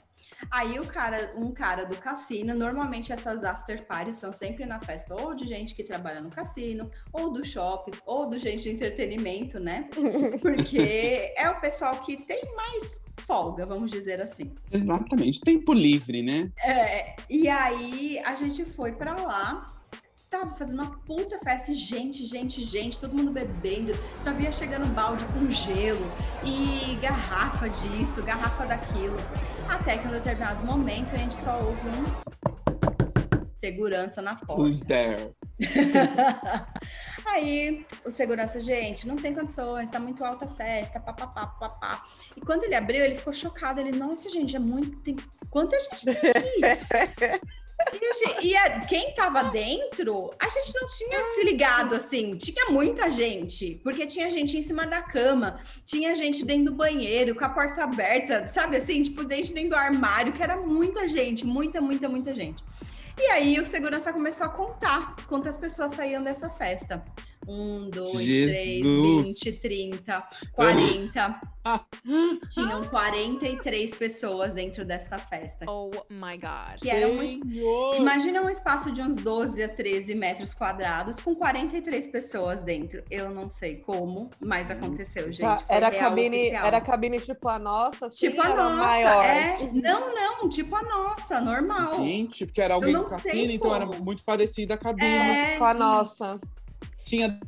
Aí 0.50 0.78
o 0.78 0.86
cara, 0.86 1.32
um 1.36 1.52
cara 1.52 1.84
do 1.84 1.96
cassino, 1.96 2.54
normalmente 2.54 3.12
essas 3.12 3.44
after 3.44 3.84
parties 3.86 4.16
são 4.16 4.32
sempre 4.32 4.64
na 4.64 4.80
festa 4.80 5.14
ou 5.20 5.34
de 5.34 5.46
gente 5.46 5.74
que 5.74 5.82
trabalha 5.82 6.20
no 6.20 6.30
cassino, 6.30 6.90
ou 7.12 7.32
do 7.32 7.44
shopping, 7.44 7.92
ou 8.06 8.28
do 8.28 8.38
gente 8.38 8.62
de 8.62 8.70
entretenimento, 8.70 9.58
né? 9.58 9.88
Porque 10.40 11.32
é 11.36 11.48
o 11.50 11.60
pessoal 11.60 12.00
que 12.02 12.16
tem 12.16 12.42
mais 12.54 13.00
folga, 13.26 13.66
vamos 13.66 13.90
dizer 13.90 14.20
assim. 14.20 14.50
Exatamente. 14.70 15.40
Tempo 15.40 15.72
livre, 15.72 16.22
né? 16.22 16.50
É, 16.64 17.16
e 17.28 17.48
aí 17.48 18.18
a 18.24 18.34
gente 18.34 18.64
foi 18.64 18.92
pra 18.92 19.14
lá, 19.14 19.66
tava 20.30 20.54
fazendo 20.54 20.80
uma 20.80 20.96
puta 21.00 21.38
festa, 21.40 21.72
e 21.72 21.74
gente, 21.74 22.24
gente, 22.24 22.62
gente, 22.62 23.00
todo 23.00 23.14
mundo 23.14 23.32
bebendo, 23.32 23.92
só 24.16 24.32
via 24.32 24.52
chegando 24.52 24.86
balde 24.94 25.24
com 25.26 25.50
gelo 25.50 26.06
e 26.44 26.94
garrafa 27.02 27.68
disso, 27.68 28.22
garrafa 28.22 28.64
daquilo. 28.64 29.16
Até 29.68 29.98
que 29.98 30.06
em 30.06 30.08
um 30.08 30.12
determinado 30.12 30.64
momento 30.64 31.12
a 31.14 31.18
gente 31.18 31.34
só 31.34 31.60
ouve 31.60 31.88
um 31.88 32.40
segurança 33.56 34.22
na 34.22 34.36
porta. 34.36 34.62
Who's 34.62 34.84
there? 34.84 35.34
Aí 37.26 37.84
o 38.04 38.10
segurança, 38.10 38.60
gente, 38.60 39.06
não 39.06 39.16
tem 39.16 39.34
condições, 39.34 39.90
tá 39.90 39.98
muito 39.98 40.24
alta 40.24 40.46
a 40.46 40.48
festa, 40.48 40.98
papapá, 40.98 41.46
papapá. 41.46 42.06
E 42.36 42.40
quando 42.40 42.64
ele 42.64 42.74
abriu, 42.74 43.04
ele 43.04 43.16
ficou 43.16 43.32
chocado. 43.32 43.80
Ele, 43.80 43.96
nossa, 43.96 44.28
gente, 44.30 44.56
é 44.56 44.58
muito. 44.58 44.96
Tem... 45.00 45.16
Quanta 45.50 45.78
gente 45.78 46.06
tem 46.18 46.30
aqui? 46.30 47.40
E, 48.42 48.56
a 48.56 48.80
quem 48.80 49.14
tava 49.14 49.44
dentro, 49.44 50.30
a 50.38 50.48
gente 50.48 50.72
não 50.74 50.86
tinha 50.86 51.24
se 51.24 51.44
ligado 51.44 51.94
assim. 51.94 52.36
Tinha 52.36 52.66
muita 52.70 53.10
gente, 53.10 53.80
porque 53.82 54.06
tinha 54.06 54.30
gente 54.30 54.56
em 54.56 54.62
cima 54.62 54.86
da 54.86 55.02
cama, 55.02 55.56
tinha 55.84 56.14
gente 56.14 56.44
dentro 56.44 56.66
do 56.66 56.72
banheiro, 56.72 57.34
com 57.34 57.44
a 57.44 57.48
porta 57.48 57.84
aberta, 57.84 58.46
sabe 58.46 58.76
assim? 58.76 59.02
Tipo, 59.02 59.28
gente 59.28 59.52
dentro 59.52 59.70
do 59.70 59.76
armário, 59.76 60.32
que 60.32 60.42
era 60.42 60.56
muita 60.56 61.08
gente, 61.08 61.46
muita, 61.46 61.80
muita, 61.80 62.08
muita 62.08 62.34
gente. 62.34 62.62
E 63.18 63.26
aí 63.26 63.60
o 63.60 63.66
segurança 63.66 64.12
começou 64.12 64.46
a 64.46 64.50
contar 64.50 65.14
quantas 65.28 65.56
pessoas 65.56 65.92
saíam 65.92 66.22
dessa 66.22 66.48
festa. 66.48 67.04
Um, 67.48 67.88
dois, 67.88 68.10
três, 68.12 68.52
Jesus. 68.52 69.28
vinte, 69.28 69.52
trinta, 69.60 70.28
quarenta. 70.52 71.40
Tinham 72.50 72.84
43 72.88 73.94
pessoas 73.94 74.54
dentro 74.54 74.84
dessa 74.84 75.18
festa. 75.18 75.64
Oh 75.68 75.90
my 76.10 76.36
god. 76.38 76.80
Que 76.80 76.90
era 76.90 77.08
um! 77.08 77.96
Imagina 77.96 78.42
um 78.42 78.48
espaço 78.48 78.90
de 78.90 79.02
uns 79.02 79.16
12 79.16 79.62
a 79.62 79.68
13 79.68 80.14
metros 80.14 80.54
quadrados 80.54 81.16
com 81.20 81.34
43 81.34 82.06
pessoas 82.06 82.62
dentro. 82.62 83.02
Eu 83.10 83.30
não 83.30 83.50
sei 83.50 83.76
como, 83.76 84.30
mas 84.40 84.70
aconteceu, 84.70 85.30
gente. 85.32 85.42
Tá, 85.42 85.58
Foi 85.58 85.76
era 85.76 85.88
real 85.88 86.08
cabine, 86.08 86.38
oficial. 86.38 86.66
era 86.66 86.80
cabine 86.80 87.20
tipo 87.20 87.48
a 87.48 87.58
nossa, 87.58 88.06
assim, 88.06 88.28
tipo 88.30 88.40
a 88.40 88.48
nossa. 88.48 88.76
maior. 88.76 89.24
É, 89.24 89.70
não, 89.72 90.14
não, 90.14 90.48
tipo 90.48 90.74
a 90.76 90.82
nossa, 90.82 91.40
normal. 91.40 91.96
Gente, 91.96 92.46
porque 92.46 92.60
era 92.60 92.74
alguém 92.74 92.92
do 92.94 93.04
cassino, 93.04 93.52
então 93.52 93.74
era 93.74 93.86
muito 93.86 94.24
parecida 94.24 94.74
a 94.74 94.78
cabine. 94.78 95.10
É, 95.10 95.56
Com 95.58 95.64
a 95.64 95.74
nossa. 95.74 96.40
Tinha 97.04 97.38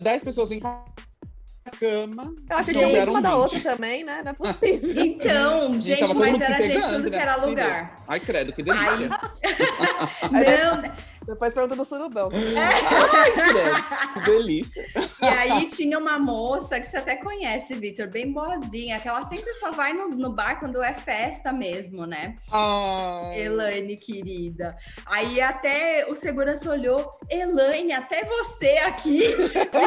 10 0.00 0.24
pessoas 0.24 0.50
em 0.50 0.60
cama. 0.60 2.34
Eu 2.48 2.56
acho 2.56 2.68
que 2.68 2.74
Gente. 2.74 2.76
uma 2.78 2.86
em 2.86 2.88
tiveram 2.88 3.12
cima 3.12 3.22
da 3.22 3.30
20. 3.30 3.38
outra 3.38 3.60
também, 3.60 4.04
né? 4.04 4.22
Não 4.24 4.30
é 4.30 4.34
possível. 4.34 4.90
Então, 5.04 5.80
gente, 5.80 6.14
mas 6.14 6.40
era 6.40 6.62
gente 6.62 6.74
pegando, 6.74 6.96
tudo 6.96 7.10
que 7.10 7.16
né? 7.16 7.22
era 7.22 7.34
Possível. 7.34 7.50
lugar. 7.50 7.94
Ai, 8.08 8.20
credo, 8.20 8.52
que 8.52 8.62
delícia. 8.62 9.08
Não, 10.32 10.92
Depois 11.30 11.54
pergunta 11.54 11.76
do 11.76 11.84
surubão. 11.84 12.28
Ai, 12.34 13.32
credo, 13.32 14.12
que 14.12 14.20
delícia. 14.20 14.84
E 15.22 15.26
aí 15.26 15.68
tinha 15.68 15.98
uma 15.98 16.18
moça 16.18 16.80
que 16.80 16.86
você 16.86 16.96
até 16.96 17.16
conhece, 17.16 17.74
Vitor, 17.74 18.08
bem 18.08 18.32
boazinha, 18.32 18.98
que 18.98 19.08
ela 19.08 19.22
sempre 19.22 19.52
só 19.54 19.70
vai 19.70 19.92
no, 19.92 20.08
no 20.08 20.32
bar 20.32 20.58
quando 20.58 20.82
é 20.82 20.92
festa 20.92 21.52
mesmo, 21.52 22.06
né? 22.06 22.36
Ai. 22.50 23.42
Elaine, 23.42 23.96
querida. 23.96 24.76
Aí 25.06 25.40
até 25.40 26.06
o 26.08 26.16
segurança 26.16 26.68
olhou, 26.70 27.10
Elaine, 27.30 27.92
até 27.92 28.24
você 28.24 28.78
aqui, 28.78 29.34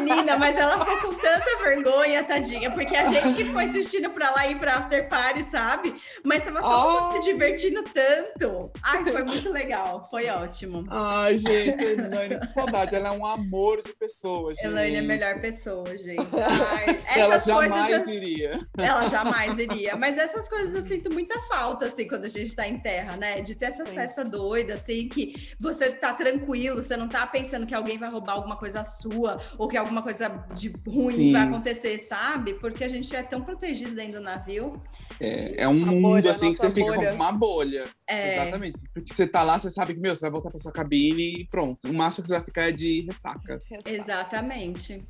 menina, 0.02 0.38
mas 0.38 0.58
ela 0.58 0.80
ficou 0.80 0.98
com 1.02 1.14
tanta 1.16 1.58
vergonha, 1.64 2.24
tadinha, 2.24 2.72
porque 2.72 2.96
a 2.96 3.06
gente 3.06 3.34
que 3.34 3.46
foi 3.46 3.66
assistindo 3.66 4.10
pra 4.12 4.32
lá 4.32 4.48
ir 4.48 4.58
pra 4.58 4.76
after 4.76 5.10
party, 5.10 5.44
sabe? 5.44 5.96
Mas 6.24 6.44
tava 6.44 6.62
todo 6.62 6.92
mundo 6.92 7.16
Ai. 7.16 7.22
se 7.22 7.32
divertindo 7.32 7.84
tanto. 7.84 8.72
Ai, 8.82 9.04
foi 9.04 9.24
muito 9.24 9.52
legal, 9.52 10.08
foi 10.10 10.30
ótimo. 10.30 10.86
Ai, 10.90 11.33
gente, 11.38 11.84
Elaine, 11.84 12.40
que 12.40 12.48
saudade. 12.48 12.96
Ela 12.96 13.10
é 13.10 13.12
um 13.12 13.26
amor 13.26 13.82
de 13.82 13.94
pessoa, 13.94 14.54
gente. 14.54 14.66
Elaine 14.66 14.98
é 14.98 15.00
a 15.00 15.04
melhor 15.04 15.40
pessoa, 15.42 15.86
gente. 15.98 16.18
Ai, 16.72 17.00
Ela 17.22 17.36
essas 17.36 17.54
coisas 17.54 17.78
jamais 17.78 18.08
eu- 18.08 18.14
iria. 18.14 18.60
Ela 18.78 19.04
jamais 19.10 19.58
iria. 19.58 19.96
Mas 19.98 20.18
essas 20.18 20.48
coisas 20.50 20.74
eu 20.76 20.84
sinto 20.84 21.12
muita 21.12 21.40
falta, 21.44 21.86
assim, 21.88 22.08
quando 22.08 22.26
a 22.26 22.30
gente 22.30 22.56
tá 22.56 22.68
em 22.68 22.80
terra, 22.80 23.16
né? 23.18 23.42
De 23.42 23.56
ter 23.56 23.66
essas 23.66 23.90
Sim. 23.90 23.96
festas 23.96 24.30
doidas, 24.30 24.82
assim, 24.82 25.08
que 25.08 25.52
você 25.60 25.90
tá 25.92 26.14
tranquilo, 26.14 26.84
você 26.84 26.96
não 26.98 27.08
tá 27.08 27.26
pensando 27.28 27.66
que 27.66 27.74
alguém 27.76 27.98
vai 27.98 28.10
roubar 28.10 28.34
alguma 28.34 28.58
coisa 28.58 28.84
sua 28.84 29.40
ou 29.58 29.68
que 29.68 29.78
alguma 29.78 30.02
coisa 30.02 30.30
de 30.54 30.74
ruim 30.88 31.14
Sim. 31.16 31.32
vai 31.34 31.44
acontecer, 31.44 32.00
sabe? 32.00 32.54
Porque 32.56 32.84
a 32.84 32.88
gente 32.88 33.14
é 33.16 33.24
tão 33.24 33.42
protegido 33.42 33.92
dentro 33.92 34.14
do 34.20 34.22
navio. 34.22 34.82
É, 35.20 35.64
é 35.64 35.68
um 35.68 35.84
A 35.84 35.86
mundo 35.86 36.02
bolha, 36.02 36.32
assim 36.32 36.52
que 36.52 36.58
você 36.58 36.70
fica 36.72 36.94
bolha. 36.94 37.10
como 37.12 37.24
uma 37.24 37.32
bolha. 37.32 37.84
É, 38.08 38.36
Exatamente. 38.36 38.78
Porque 38.94 39.14
você 39.14 39.28
tá 39.28 39.44
lá, 39.44 39.58
você 39.60 39.70
sabe 39.70 39.94
que, 39.94 40.00
meu, 40.00 40.16
você 40.16 40.22
vai 40.22 40.32
voltar 40.32 40.50
pra 40.50 40.60
sua 40.60 40.72
cabine 40.72 41.13
e 41.20 41.46
pronto. 41.46 41.90
O 41.90 41.94
máximo 41.94 42.24
que 42.24 42.28
você 42.30 42.36
vai 42.36 42.44
ficar 42.44 42.62
é 42.64 42.72
de 42.72 43.02
ressaca. 43.02 43.60
exatamente. 43.86 45.04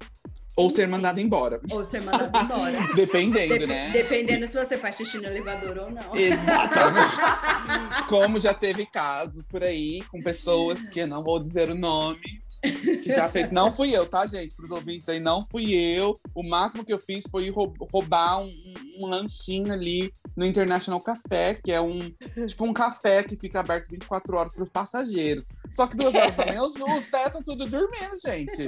Ou 0.55 0.69
ser 0.69 0.87
mandado 0.87 1.19
embora. 1.19 1.59
Ou 1.71 1.83
ser 1.83 2.01
mandado 2.01 2.37
embora. 2.37 2.77
Dependendo, 2.93 3.57
Dep- 3.57 3.67
né? 3.67 3.89
Dependendo 3.91 4.47
se 4.47 4.53
você 4.53 4.77
faz 4.77 4.95
xixi 4.97 5.17
no 5.17 5.25
elevador 5.25 5.77
ou 5.79 5.89
não. 5.91 6.15
Exatamente. 6.15 7.15
Como 8.07 8.39
já 8.39 8.53
teve 8.53 8.85
casos 8.85 9.45
por 9.45 9.63
aí 9.63 10.03
com 10.11 10.21
pessoas 10.21 10.87
que 10.87 10.99
eu 10.99 11.07
não 11.07 11.23
vou 11.23 11.39
dizer 11.39 11.71
o 11.71 11.75
nome. 11.75 12.42
Que 12.63 13.12
já 13.13 13.28
fez. 13.28 13.52
Não 13.52 13.71
fui 13.71 13.95
eu, 13.95 14.06
tá, 14.08 14.26
gente? 14.26 14.56
Para 14.56 14.65
os 14.65 14.71
ouvintes 14.71 15.10
aí, 15.10 15.19
não 15.19 15.43
fui 15.43 15.73
eu. 15.73 16.17
O 16.34 16.41
máximo 16.43 16.86
que 16.86 16.93
eu 16.93 16.99
fiz 16.99 17.26
foi 17.30 17.49
rou- 17.49 17.73
roubar 17.91 18.39
um, 18.39 18.49
um 18.99 19.06
lanchinho 19.08 19.71
ali 19.73 20.12
no 20.36 20.45
International 20.45 20.99
Café, 21.02 21.56
que 21.56 21.71
é 21.71 21.82
um 21.82 21.99
tipo 22.47 22.63
um 22.65 22.71
café 22.73 23.21
que 23.23 23.36
fica 23.36 23.60
aberto 23.60 23.89
24 23.89 24.38
horas 24.38 24.54
para 24.54 24.63
os 24.63 24.69
passageiros. 24.69 25.45
Só 25.71 25.86
que 25.88 25.97
duas 25.97 26.15
horas 26.15 26.36
da 26.36 26.45
manhã, 26.45 26.62
os, 26.63 26.76
os 26.76 27.04
estão 27.13 27.43
tudo 27.43 27.67
dormindo, 27.69 28.15
gente. 28.26 28.65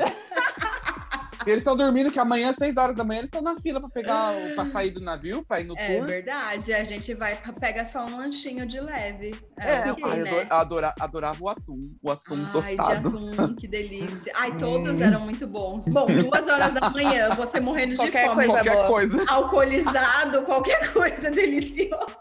Eles 1.45 1.57
estão 1.59 1.75
dormindo 1.77 2.11
que 2.11 2.19
amanhã, 2.19 2.49
às 2.49 2.55
6 2.55 2.77
horas 2.77 2.95
da 2.95 3.03
manhã, 3.03 3.19
eles 3.19 3.27
estão 3.27 3.41
na 3.41 3.55
fila 3.55 3.79
para 3.79 3.89
pegar 3.89 4.31
o, 4.33 4.55
pra 4.55 4.65
sair 4.65 4.89
do 4.91 4.99
navio, 4.99 5.45
para 5.45 5.61
ir 5.61 5.65
no 5.65 5.77
É 5.77 5.95
tour. 5.97 6.07
verdade, 6.07 6.73
a 6.73 6.83
gente 6.83 7.13
vai 7.13 7.37
pega 7.59 7.85
só 7.85 8.03
um 8.05 8.17
lanchinho 8.17 8.65
de 8.65 8.79
leve. 8.79 9.35
É, 9.59 9.71
É, 9.71 9.83
Ai, 9.83 9.89
eu 9.89 9.95
né? 9.97 10.31
adora- 10.31 10.47
adora- 10.49 10.93
adorava 10.99 11.37
o 11.43 11.49
atum, 11.49 11.79
o 12.01 12.11
atum 12.11 12.33
Ai, 12.35 12.39
de 12.45 12.51
tostado. 12.51 13.07
atum, 13.09 13.55
que 13.55 13.67
delícia. 13.67 14.31
Ai, 14.35 14.55
todos 14.57 15.01
eram 15.01 15.21
muito 15.21 15.45
bons. 15.47 15.85
Bom, 15.93 16.05
duas 16.07 16.47
horas 16.47 16.73
da 16.73 16.89
manhã, 16.89 17.33
você 17.35 17.59
morrendo 17.59 17.91
de 17.91 17.97
Qualquer 17.97 18.25
fome, 18.25 18.35
coisa 18.35 18.53
Qualquer 18.53 18.73
boa. 18.75 18.87
coisa, 18.87 19.23
alcoolizado, 19.27 20.41
qualquer 20.43 20.93
coisa 20.93 21.29
deliciosa. 21.31 22.15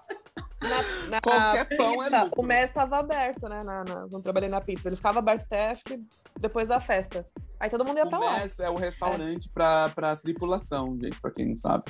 Na, 0.62 1.10
na 1.10 1.20
qualquer 1.20 1.76
pão 1.76 2.02
é 2.02 2.06
pizza, 2.08 2.24
lucro. 2.24 2.40
o 2.42 2.44
MES 2.44 2.64
estava 2.64 2.98
aberto, 2.98 3.48
né? 3.48 3.62
Na, 3.62 3.84
na- 3.84 4.00
quando 4.02 4.14
eu 4.14 4.22
trabalhei 4.22 4.48
na 4.48 4.60
pizza. 4.62 4.88
Ele 4.88 4.96
ficava 4.96 5.18
aberto 5.18 5.42
até, 5.44 5.70
acho 5.72 5.84
que, 5.84 6.00
depois 6.40 6.66
da 6.68 6.80
festa. 6.80 7.26
Aí 7.64 7.70
todo 7.70 7.82
mundo 7.82 7.96
ia 7.96 8.04
pra 8.06 8.18
lá. 8.18 8.36
É 8.60 8.68
o 8.68 8.74
restaurante 8.74 9.48
pra, 9.48 9.88
pra 9.88 10.14
tripulação, 10.14 10.98
gente, 11.00 11.18
pra 11.18 11.30
quem 11.30 11.48
não 11.48 11.56
sabe. 11.56 11.84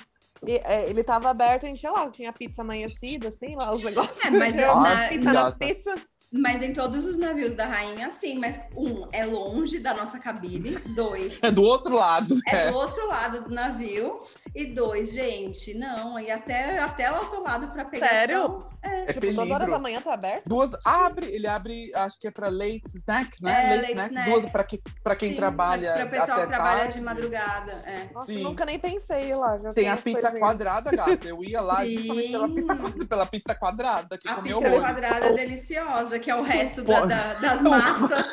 E, 0.46 0.52
é, 0.62 0.88
ele 0.88 1.02
tava 1.02 1.30
aberto, 1.30 1.66
a 1.66 1.68
gente 1.68 1.82
ia 1.82 1.90
lá, 1.90 2.08
tinha 2.10 2.32
pizza 2.32 2.62
amanhecida, 2.62 3.26
assim, 3.26 3.56
lá, 3.56 3.74
os 3.74 3.82
negócios. 3.82 4.24
É, 4.24 4.30
mas 4.30 4.54
Tinha 4.54 4.72
na- 4.72 5.08
pizza 5.08 5.32
na 5.32 5.50
pizza. 5.50 5.94
Mas 6.37 6.62
em 6.62 6.73
todos 6.73 7.05
os 7.05 7.16
navios 7.16 7.55
da 7.55 7.64
rainha, 7.66 8.11
sim. 8.11 8.38
Mas 8.38 8.59
um, 8.77 9.07
é 9.12 9.25
longe 9.25 9.79
da 9.79 9.94
nossa 9.94 10.18
cabine. 10.18 10.73
Dois, 10.97 11.38
É 11.42 11.51
do 11.51 11.62
outro 11.62 11.94
lado, 11.94 12.37
é 12.49 12.57
é. 12.66 12.70
do 12.73 12.77
outro 12.77 13.07
lado 13.07 13.42
do 13.42 13.51
navio. 13.55 14.18
E 14.55 14.66
dois, 14.66 15.12
gente, 15.12 15.75
não. 15.75 16.18
E 16.18 16.31
até, 16.31 16.79
até 16.79 17.11
lá 17.11 17.20
outro 17.20 17.42
lado 17.42 17.68
pra 17.68 17.85
pegar 17.85 18.09
Sério? 18.09 18.42
só- 18.42 18.70
É 18.83 19.12
tipo, 19.12 19.33
duas 19.33 19.51
horas 19.51 19.70
da 19.70 19.79
manhã 19.79 20.01
tá 20.01 20.12
aberto? 20.14 20.42
Duas, 20.47 20.70
abre, 20.85 21.27
ele 21.27 21.47
abre, 21.47 21.90
acho 21.94 22.20
que 22.20 22.29
é 22.29 22.31
pra 22.31 22.49
late 22.49 22.83
snack, 22.94 23.42
né? 23.42 23.53
É, 23.53 23.77
late, 23.77 23.81
late 23.81 23.92
snack, 23.92 24.09
snack. 24.11 24.31
duas 24.31 24.47
pra, 24.47 24.64
que, 24.64 24.83
pra 25.03 25.16
quem 25.16 25.31
Sim, 25.31 25.37
trabalha 25.37 25.92
Pra 25.94 26.07
pessoal 26.07 26.33
até 26.38 26.42
que 26.42 26.53
trabalha 26.53 26.79
tarde. 26.81 26.94
de 26.94 27.01
madrugada. 27.01 27.73
É. 27.87 28.09
Nossa, 28.12 28.27
Sim. 28.27 28.42
nunca 28.42 28.64
nem 28.64 28.79
pensei 28.79 29.35
lá. 29.35 29.59
Já 29.59 29.73
Tem 29.73 29.88
a 29.88 29.97
pizza 29.97 30.20
coisinhas. 30.20 30.38
quadrada, 30.38 30.90
gata. 30.94 31.27
Eu 31.27 31.42
ia 31.42 31.61
lá 31.61 31.85
justamente 31.87 32.31
pela 32.31 32.49
pizza, 32.49 32.77
pela 33.09 33.27
pizza 33.27 33.55
quadrada, 33.55 34.18
que 34.18 34.29
A 34.29 34.35
comeu 34.35 34.59
pizza 34.61 34.81
quadrada 34.81 35.27
é 35.27 35.33
deliciosa, 35.33 36.18
que 36.24 36.30
é 36.30 36.34
o 36.37 36.42
resto 36.42 36.82
da- 36.82 37.04
da- 37.04 37.34
das 37.34 37.60
massas. 37.62 38.24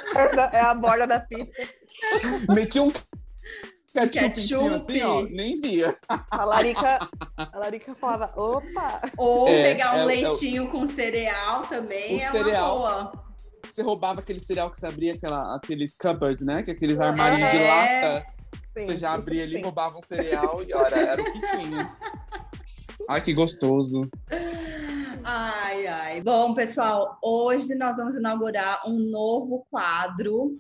É 0.54 0.62
a 0.62 0.74
borda 0.74 1.06
da 1.06 1.20
pizza. 1.20 1.52
Meti 2.50 2.80
um 2.80 2.90
ketchup, 3.94 4.26
em 4.26 4.34
cima, 4.34 4.62
Ketchup. 4.70 4.74
assim, 4.76 5.02
ó, 5.04 5.22
nem 5.24 5.60
via. 5.60 5.96
A 6.32 6.46
Larica, 6.46 7.00
a 7.38 7.58
Larica 7.60 7.94
falava, 7.94 8.32
opa! 8.40 9.02
Ou 9.18 9.48
É, 9.50 9.64
pegar 9.64 9.94
um 9.96 9.98
é 9.98 10.02
é 10.02 10.06
leitinho 10.06 10.68
com 10.70 10.88
cereal 10.88 11.64
também 11.64 12.16
O 12.18 12.22
é 12.22 12.32
cereal. 12.32 12.78
uma 12.80 13.04
boa. 13.04 13.12
Você 13.70 13.82
roubava 13.82 14.22
aquele 14.22 14.42
cereal 14.42 14.72
que 14.72 14.80
você 14.80 14.86
abria, 14.88 15.14
aquela, 15.14 15.56
aqueles 15.56 15.94
cupboards, 15.94 16.46
né? 16.46 16.62
Que 16.64 16.72
é 16.72 16.74
aqueles 16.74 17.00
armários 17.02 17.52
de 17.52 17.58
É. 17.58 17.68
lata. 17.68 18.26
Sim, 18.78 18.86
Você 18.86 18.96
já 18.98 19.14
abria 19.14 19.44
ali, 19.44 19.56
sim. 19.58 19.62
roubava 19.64 19.98
um 19.98 20.02
cereal 20.02 20.62
e 20.66 20.74
olha, 20.74 20.96
era 20.96 21.22
o 21.22 21.26
que 21.26 21.40
tinha. 21.42 21.90
Ai, 23.10 23.22
que 23.22 23.34
gostoso. 23.34 24.10
Ai, 25.24 25.86
ai. 25.86 26.22
Bom, 26.22 26.54
pessoal, 26.54 27.20
hoje 27.22 27.76
nós 27.76 27.98
vamos 27.98 28.16
inaugurar 28.16 28.82
um 28.88 28.98
novo 28.98 29.66
quadro 29.70 30.60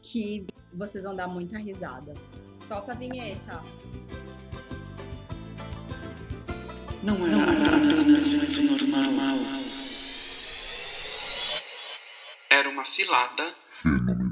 que 0.00 0.44
vocês 0.74 1.04
vão 1.04 1.14
dar 1.14 1.28
muita 1.28 1.56
risada. 1.58 2.12
Solta 2.66 2.92
a 2.92 2.94
vinheta. 2.94 3.62
Não 7.02 7.14
era 7.26 7.76
apenas 7.76 8.02
um 8.02 8.14
evento 8.14 8.86
normal. 8.86 9.38
Era 12.50 12.68
uma 12.68 12.84
cilada. 12.84 13.54
Fenomenal. 13.68 14.31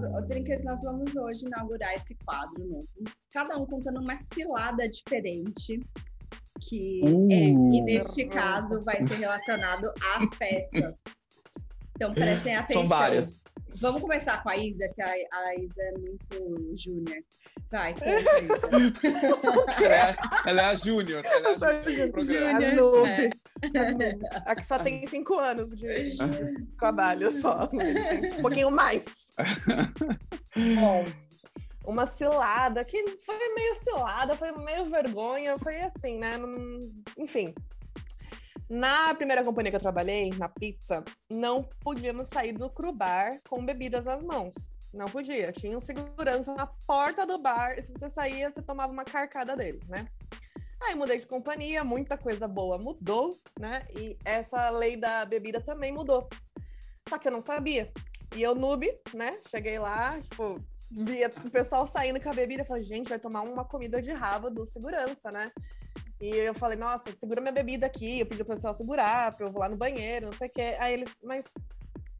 Nós, 0.00 0.26
Drinkers, 0.28 0.62
nós 0.64 0.82
vamos 0.82 1.14
hoje 1.14 1.46
inaugurar 1.46 1.94
esse 1.94 2.14
quadro 2.24 2.64
novo. 2.64 2.88
Cada 3.32 3.56
um 3.58 3.66
contando 3.66 4.00
uma 4.00 4.16
cilada 4.16 4.88
diferente. 4.88 5.80
Que 6.60 7.00
Uh. 7.04 7.28
é, 7.30 7.48
e 7.48 7.82
neste 7.82 8.26
caso 8.26 8.80
vai 8.82 9.02
ser 9.02 9.14
relacionado 9.14 9.92
às 10.16 10.34
festas. 10.36 11.02
Então 11.96 12.12
prestem 12.14 12.56
atenção. 12.56 12.82
São 12.82 12.88
várias. 12.88 13.43
Vamos 13.80 14.00
começar 14.00 14.42
com 14.42 14.48
a 14.50 14.56
Isa, 14.56 14.88
que 14.94 15.02
a, 15.02 15.10
a 15.10 15.54
Isa 15.56 15.82
é 15.82 15.92
muito 15.98 16.76
júnior. 16.76 17.22
Vai, 17.70 17.92
conta, 17.92 18.08
Isa. 18.40 18.68
É, 19.84 20.48
ela 20.50 20.62
é 20.62 20.64
a 20.66 20.74
Júnior. 20.74 21.22
Ela 21.24 21.48
é 21.48 21.54
a 21.54 22.60
Júnior 22.70 23.08
é. 23.08 23.30
A 24.46 24.54
que 24.54 24.66
só 24.66 24.78
tem 24.78 25.06
cinco 25.06 25.38
anos 25.38 25.74
de 25.74 26.16
trabalho 26.78 27.32
só. 27.40 27.68
Um 28.38 28.42
pouquinho 28.42 28.70
mais. 28.70 29.04
Bom, 30.76 31.04
uma 31.84 32.06
cilada, 32.06 32.84
que 32.84 33.02
foi 33.24 33.54
meio 33.54 33.74
cilada, 33.82 34.36
foi 34.36 34.52
meio 34.52 34.88
vergonha, 34.88 35.58
foi 35.58 35.76
assim, 35.78 36.18
né? 36.18 36.36
Enfim. 37.18 37.54
Na 38.74 39.14
primeira 39.14 39.44
companhia 39.44 39.70
que 39.70 39.76
eu 39.76 39.80
trabalhei, 39.80 40.30
na 40.30 40.48
pizza, 40.48 41.04
não 41.30 41.62
podíamos 41.62 42.26
sair 42.26 42.52
do 42.52 42.68
crubar 42.68 43.38
com 43.48 43.64
bebidas 43.64 44.04
nas 44.04 44.20
mãos. 44.20 44.52
Não 44.92 45.06
podia. 45.06 45.52
Tinha 45.52 45.78
um 45.78 45.80
segurança 45.80 46.52
na 46.54 46.66
porta 46.66 47.24
do 47.24 47.38
bar 47.38 47.78
e 47.78 47.82
se 47.82 47.92
você 47.92 48.10
saía, 48.10 48.50
você 48.50 48.60
tomava 48.60 48.92
uma 48.92 49.04
carcada 49.04 49.56
dele, 49.56 49.80
né? 49.88 50.08
Aí 50.82 50.96
mudei 50.96 51.18
de 51.18 51.26
companhia, 51.28 51.84
muita 51.84 52.18
coisa 52.18 52.48
boa 52.48 52.76
mudou, 52.76 53.30
né? 53.60 53.86
E 53.96 54.18
essa 54.24 54.70
lei 54.70 54.96
da 54.96 55.24
bebida 55.24 55.60
também 55.60 55.92
mudou. 55.92 56.28
Só 57.08 57.16
que 57.16 57.28
eu 57.28 57.32
não 57.32 57.42
sabia. 57.42 57.92
E 58.34 58.42
eu, 58.42 58.56
noob, 58.56 58.92
né? 59.14 59.38
Cheguei 59.48 59.78
lá, 59.78 60.20
tipo, 60.20 60.60
via 60.90 61.30
o 61.44 61.50
pessoal 61.50 61.86
saindo 61.86 62.20
com 62.20 62.28
a 62.28 62.34
bebida 62.34 62.64
falei, 62.64 62.82
gente, 62.82 63.08
vai 63.08 63.20
tomar 63.20 63.42
uma 63.42 63.64
comida 63.64 64.02
de 64.02 64.10
rabo 64.10 64.50
do 64.50 64.66
segurança, 64.66 65.30
né? 65.30 65.52
E 66.20 66.28
eu 66.28 66.54
falei, 66.54 66.78
nossa, 66.78 67.04
segura 67.18 67.40
minha 67.40 67.52
bebida 67.52 67.86
aqui. 67.86 68.20
Eu 68.20 68.26
pedi 68.26 68.44
pro 68.44 68.54
pessoal 68.54 68.74
segurar, 68.74 69.34
pra 69.34 69.46
eu 69.46 69.52
vou 69.52 69.60
lá 69.60 69.68
no 69.68 69.76
banheiro, 69.76 70.26
não 70.26 70.32
sei 70.32 70.48
o 70.48 70.52
quê. 70.52 70.76
Aí 70.78 70.94
eles, 70.94 71.10
mas 71.22 71.44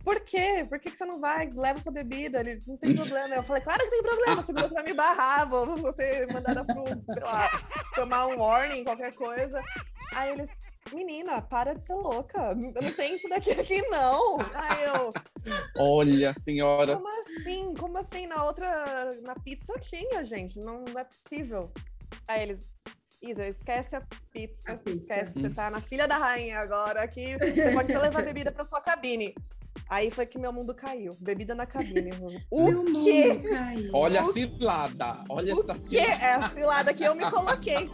por 0.04 0.20
quê? 0.20 0.66
Por 0.68 0.78
que, 0.78 0.90
que 0.90 0.98
você 0.98 1.06
não 1.06 1.18
vai? 1.18 1.48
Leva 1.50 1.80
sua 1.80 1.90
bebida. 1.90 2.40
Eles, 2.40 2.66
não 2.66 2.76
tem 2.76 2.94
problema. 2.94 3.36
Eu 3.36 3.42
falei, 3.42 3.62
claro 3.62 3.82
que 3.82 3.90
tem 3.90 4.02
problema. 4.02 4.40
A 4.40 4.44
segurança 4.44 4.74
vai 4.74 4.84
me 4.84 4.92
barrar. 4.92 5.48
Vou, 5.48 5.76
vou 5.76 5.92
ser 5.94 6.30
mandada 6.30 6.62
pro, 6.64 6.84
sei 6.84 7.22
lá, 7.22 7.50
tomar 7.94 8.26
um 8.26 8.38
warning, 8.38 8.84
qualquer 8.84 9.14
coisa. 9.14 9.62
Aí 10.14 10.32
eles, 10.32 10.50
menina, 10.92 11.40
para 11.40 11.74
de 11.74 11.82
ser 11.84 11.94
louca. 11.94 12.54
Não 12.54 12.92
tem 12.92 13.16
isso 13.16 13.28
daqui 13.30 13.52
aqui, 13.52 13.80
não. 13.88 14.38
Aí 14.52 14.84
eu, 14.84 15.10
Olha, 15.76 16.34
senhora. 16.34 16.96
como 16.96 17.08
assim? 17.08 17.74
Como 17.74 17.98
assim? 17.98 18.26
Na 18.26 18.44
outra, 18.44 19.10
na 19.22 19.34
pizza 19.34 19.72
tinha, 19.80 20.22
gente. 20.22 20.60
Não, 20.60 20.84
não 20.84 21.00
é 21.00 21.04
possível. 21.04 21.72
Aí 22.28 22.42
eles, 22.42 22.70
Isa, 23.24 23.48
esquece 23.48 23.96
a 23.96 24.02
pizza. 24.32 24.72
A 24.72 24.76
pizza. 24.76 25.00
Esquece, 25.00 25.40
você 25.40 25.50
tá 25.50 25.70
na 25.70 25.80
filha 25.80 26.06
da 26.06 26.16
rainha 26.18 26.58
agora 26.58 27.02
aqui. 27.02 27.36
Você 27.38 27.72
pode 27.72 27.90
até 27.92 27.98
levar 27.98 28.22
bebida 28.22 28.52
pra 28.52 28.64
sua 28.64 28.80
cabine. 28.80 29.34
Aí 29.88 30.10
foi 30.10 30.24
que 30.24 30.38
meu 30.38 30.52
mundo 30.52 30.74
caiu. 30.74 31.12
Bebida 31.20 31.54
na 31.54 31.66
cabine. 31.66 32.10
O 32.50 32.70
Meu 32.70 32.84
quê? 32.84 33.40
Olha 33.92 34.22
a 34.22 34.24
cilada. 34.24 35.16
Olha 35.28 35.54
O 35.54 35.60
essa 35.60 35.74
cilada. 35.74 36.08
é 36.24 36.34
a 36.34 36.50
cilada 36.50 36.94
que 36.94 37.04
eu 37.04 37.14
me 37.14 37.28
coloquei? 37.30 37.90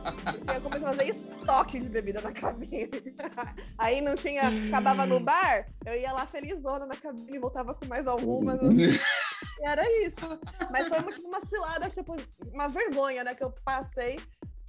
Eu 0.55 0.61
comecei 0.61 0.87
a 0.87 0.95
fazer 0.95 1.09
estoque 1.09 1.81
de 1.81 1.89
bebida 1.89 2.21
na 2.21 2.33
cabine. 2.33 2.89
Aí 3.79 4.01
não 4.01 4.15
tinha. 4.15 4.43
Acabava 4.69 5.07
no 5.07 5.21
bar, 5.21 5.67
eu 5.87 5.95
ia 5.99 6.13
lá 6.13 6.27
felizona 6.27 6.87
na 6.87 6.97
cabine, 6.97 7.39
voltava 7.39 7.75
com 7.75 7.87
mais 7.87 8.07
algumas. 8.07 8.59
E 9.63 9.69
era 9.69 9.83
isso. 10.07 10.39
Mas 10.71 10.89
foi 10.89 11.01
muito 11.01 11.21
uma 11.21 11.41
cilada, 11.47 11.91
tipo, 11.91 12.17
uma 12.51 12.67
vergonha, 12.69 13.23
né? 13.23 13.35
Que 13.35 13.45
eu 13.45 13.53
passei 13.63 14.19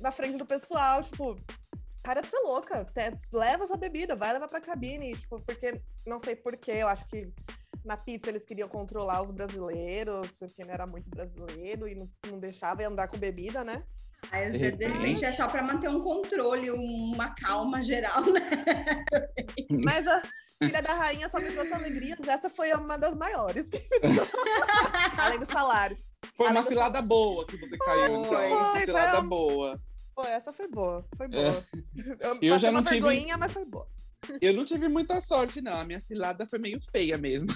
na 0.02 0.12
frente 0.12 0.38
do 0.38 0.46
pessoal, 0.46 1.02
tipo. 1.04 1.38
Para 2.04 2.22
de 2.22 2.28
ser 2.30 2.40
louca, 2.40 2.84
te- 2.86 3.16
leva 3.32 3.64
essa 3.64 3.78
bebida, 3.78 4.16
vai 4.16 4.34
levar 4.34 4.48
pra 4.48 4.60
cabine, 4.60 5.16
tipo, 5.16 5.40
porque, 5.42 5.80
não 6.08 6.20
sei 6.20 6.36
porquê, 6.36 6.72
eu 6.72 6.88
acho 6.88 7.06
que 7.08 7.32
na 7.86 7.96
pizza 7.96 8.32
eles 8.32 8.44
queriam 8.44 8.68
controlar 8.68 9.22
os 9.22 9.30
brasileiros, 9.32 10.32
porque 10.40 10.66
não 10.66 10.74
era 10.74 10.88
muito 10.88 11.08
brasileiro 11.12 11.88
e 11.88 11.94
não, 11.94 12.10
não 12.32 12.40
deixava 12.40 12.84
andar 12.88 13.08
com 13.08 13.20
bebida, 13.20 13.64
né? 13.64 13.84
Mas, 14.32 14.52
De 14.52 14.58
de, 14.58 14.72
de 14.72 14.86
repente 14.88 14.98
repente. 15.22 15.26
é 15.26 15.32
só 15.32 15.48
para 15.48 15.62
manter 15.62 15.90
um 15.92 16.00
controle, 16.00 16.72
um- 16.72 17.12
uma 17.14 17.36
calma 17.36 17.84
geral, 17.84 18.24
né? 18.26 18.48
Mas 19.70 20.08
a 20.08 20.24
filha 20.64 20.82
da 20.82 20.94
rainha 20.96 21.30
só 21.30 21.40
me 21.40 21.52
trouxe 21.52 21.72
alegrias. 21.74 22.18
Essa 22.28 22.50
foi 22.50 22.72
uma 22.74 22.98
das 22.98 23.16
maiores. 23.16 23.68
Além 25.18 25.40
do 25.40 25.46
salário. 25.46 25.96
Foi 26.36 26.48
uma 26.48 26.52
Além 26.60 26.64
do- 26.64 26.68
cilada 26.70 27.02
boa 27.02 27.46
que 27.46 27.58
você 27.58 27.78
caiu, 27.78 28.06
então. 28.22 28.24
Foi. 28.26 28.48
Uma 28.48 28.72
Foi, 28.72 28.82
cilada 28.86 29.12
foi 29.18 29.22
um- 29.26 29.30
boa. 29.30 29.82
Pô, 30.16 30.24
essa 30.24 30.52
foi 30.54 30.68
boa. 30.68 31.06
Foi 31.18 31.28
boa. 31.28 31.64
Eu, 32.20 32.38
Eu 32.42 32.60
já 32.60 32.72
não 32.72 32.80
uma 32.82 32.90
tive- 32.90 33.02
vergonhinha, 33.02 33.38
mas 33.38 33.52
foi 33.52 33.66
boa. 33.66 33.88
Eu 34.42 34.54
não 34.54 34.66
tive 34.66 34.88
muita 34.88 35.20
sorte, 35.22 35.62
não. 35.62 35.78
A 35.78 35.84
minha 35.86 36.00
cilada 36.00 36.46
foi 36.46 36.60
meio 36.60 36.80
feia 36.92 37.18
mesmo. 37.18 37.50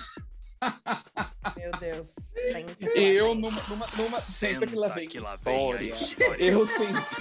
Meu 1.57 1.71
Deus. 1.79 2.09
Senta. 2.51 2.85
Eu, 2.97 3.35
numa. 3.35 3.61
numa, 3.67 3.87
numa 3.97 4.23
senta 4.23 4.65
que 4.65 4.75
lá 4.75 4.87
Senta 4.87 4.99
vem 4.99 5.07
que 5.09 5.19
lá 5.19 5.35
vem 5.35 5.53
história. 5.55 5.93
história. 5.93 6.43
Eu 6.43 6.65
senti. 6.65 7.15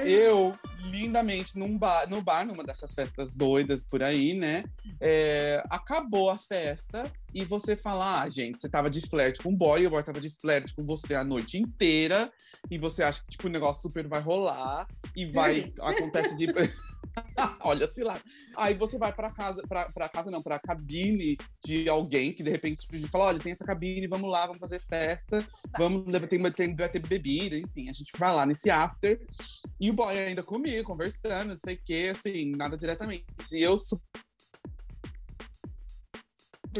eu, 0.00 0.54
lindamente, 0.90 1.58
num 1.58 1.78
bar, 1.78 2.08
no 2.08 2.20
bar, 2.22 2.46
numa 2.46 2.64
dessas 2.64 2.92
festas 2.94 3.36
doidas 3.36 3.84
por 3.84 4.02
aí, 4.02 4.34
né? 4.34 4.64
é, 5.00 5.62
acabou 5.68 6.30
a 6.30 6.38
festa 6.38 7.10
e 7.34 7.44
você 7.44 7.74
fala: 7.74 8.22
ah, 8.22 8.28
gente, 8.28 8.60
você 8.60 8.68
tava 8.68 8.88
de 8.88 9.00
flerte 9.00 9.42
com 9.42 9.50
o 9.50 9.56
boy, 9.56 9.86
o 9.86 9.90
boy 9.90 10.02
tava 10.02 10.20
de 10.20 10.30
flerte 10.30 10.74
com 10.74 10.84
você 10.84 11.14
a 11.14 11.24
noite 11.24 11.58
inteira, 11.58 12.30
e 12.70 12.78
você 12.78 13.02
acha 13.02 13.22
que 13.22 13.30
tipo, 13.30 13.48
o 13.48 13.50
negócio 13.50 13.82
super 13.82 14.06
vai 14.06 14.20
rolar 14.20 14.86
e 15.16 15.26
vai. 15.26 15.72
acontece 15.80 16.36
de. 16.36 16.46
Olha, 17.64 17.86
sei 17.88 18.04
lá. 18.04 18.20
Aí 18.56 18.74
você 18.74 18.96
vai 18.96 19.12
pra 19.12 19.30
casa, 19.30 19.62
pra, 19.68 19.90
pra 19.90 20.08
casa 20.08 20.30
não, 20.30 20.40
pra 20.40 20.58
cabine 20.58 21.36
de 21.64 21.88
alguém 21.88 22.32
que 22.32 22.42
de 22.42 22.50
repente 22.50 22.86
surge 22.86 23.04
e 23.04 23.08
fala: 23.08 23.24
olha, 23.24 23.38
tem 23.38 23.52
essa 23.52 23.64
cabine, 23.64 24.06
vamos 24.06 24.30
lá, 24.30 24.46
vamos 24.46 24.60
fazer 24.60 24.80
festa, 24.80 25.46
vamos, 25.76 26.04
tem, 26.28 26.40
tem, 26.52 26.76
vai 26.76 26.88
ter 26.88 27.00
bebida, 27.00 27.56
enfim. 27.56 27.88
A 27.88 27.92
gente 27.92 28.12
vai 28.16 28.32
lá 28.32 28.46
nesse 28.46 28.70
after. 28.70 29.20
E 29.80 29.90
o 29.90 29.94
boy 29.94 30.16
ainda 30.16 30.42
comigo, 30.44 30.71
conversando, 30.82 31.50
não 31.50 31.58
sei 31.58 31.74
o 31.74 31.82
que, 31.84 32.08
assim, 32.08 32.52
nada 32.56 32.76
diretamente. 32.76 33.26
E 33.52 33.62
eu 33.62 33.76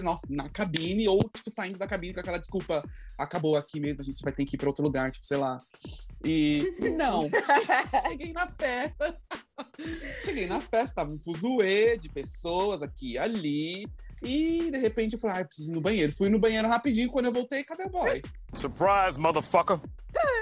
nossa, 0.01 0.27
na 0.31 0.49
cabine, 0.49 1.07
ou, 1.09 1.19
tipo, 1.19 1.51
saindo 1.51 1.77
da 1.77 1.87
cabine 1.87 2.15
com 2.15 2.21
aquela 2.21 2.39
desculpa, 2.39 2.83
acabou 3.19 3.57
aqui 3.57 3.79
mesmo, 3.79 4.01
a 4.01 4.05
gente 4.05 4.23
vai 4.23 4.33
ter 4.33 4.45
que 4.45 4.57
ir 4.57 4.59
pra 4.59 4.69
outro 4.69 4.83
lugar, 4.83 5.11
tipo, 5.11 5.27
sei 5.27 5.37
lá. 5.37 5.59
E 6.25 6.63
não, 6.97 7.29
cheguei 8.09 8.33
na 8.33 8.47
festa. 8.47 9.21
Cheguei 10.25 10.47
na 10.47 10.61
festa, 10.61 10.97
tava 10.97 11.13
um 11.13 11.21
fuzuê 11.21 11.97
de 11.97 12.09
pessoas 12.09 12.83
aqui 12.83 13.13
e 13.13 13.19
ali. 13.19 13.87
E 14.23 14.71
de 14.71 14.79
repente 14.79 15.15
eu 15.15 15.19
falei, 15.19 15.39
ah, 15.39 15.41
eu 15.41 15.47
preciso 15.47 15.71
ir 15.71 15.75
no 15.75 15.81
banheiro. 15.81 16.13
Fui 16.13 16.29
no 16.29 16.39
banheiro 16.39 16.69
rapidinho, 16.69 17.11
quando 17.11 17.27
eu 17.27 17.33
voltei, 17.33 17.65
cadê 17.65 17.85
o 17.85 17.91
boy? 17.91 18.23
Surprise, 18.55 19.19
motherfucker. 19.19 19.81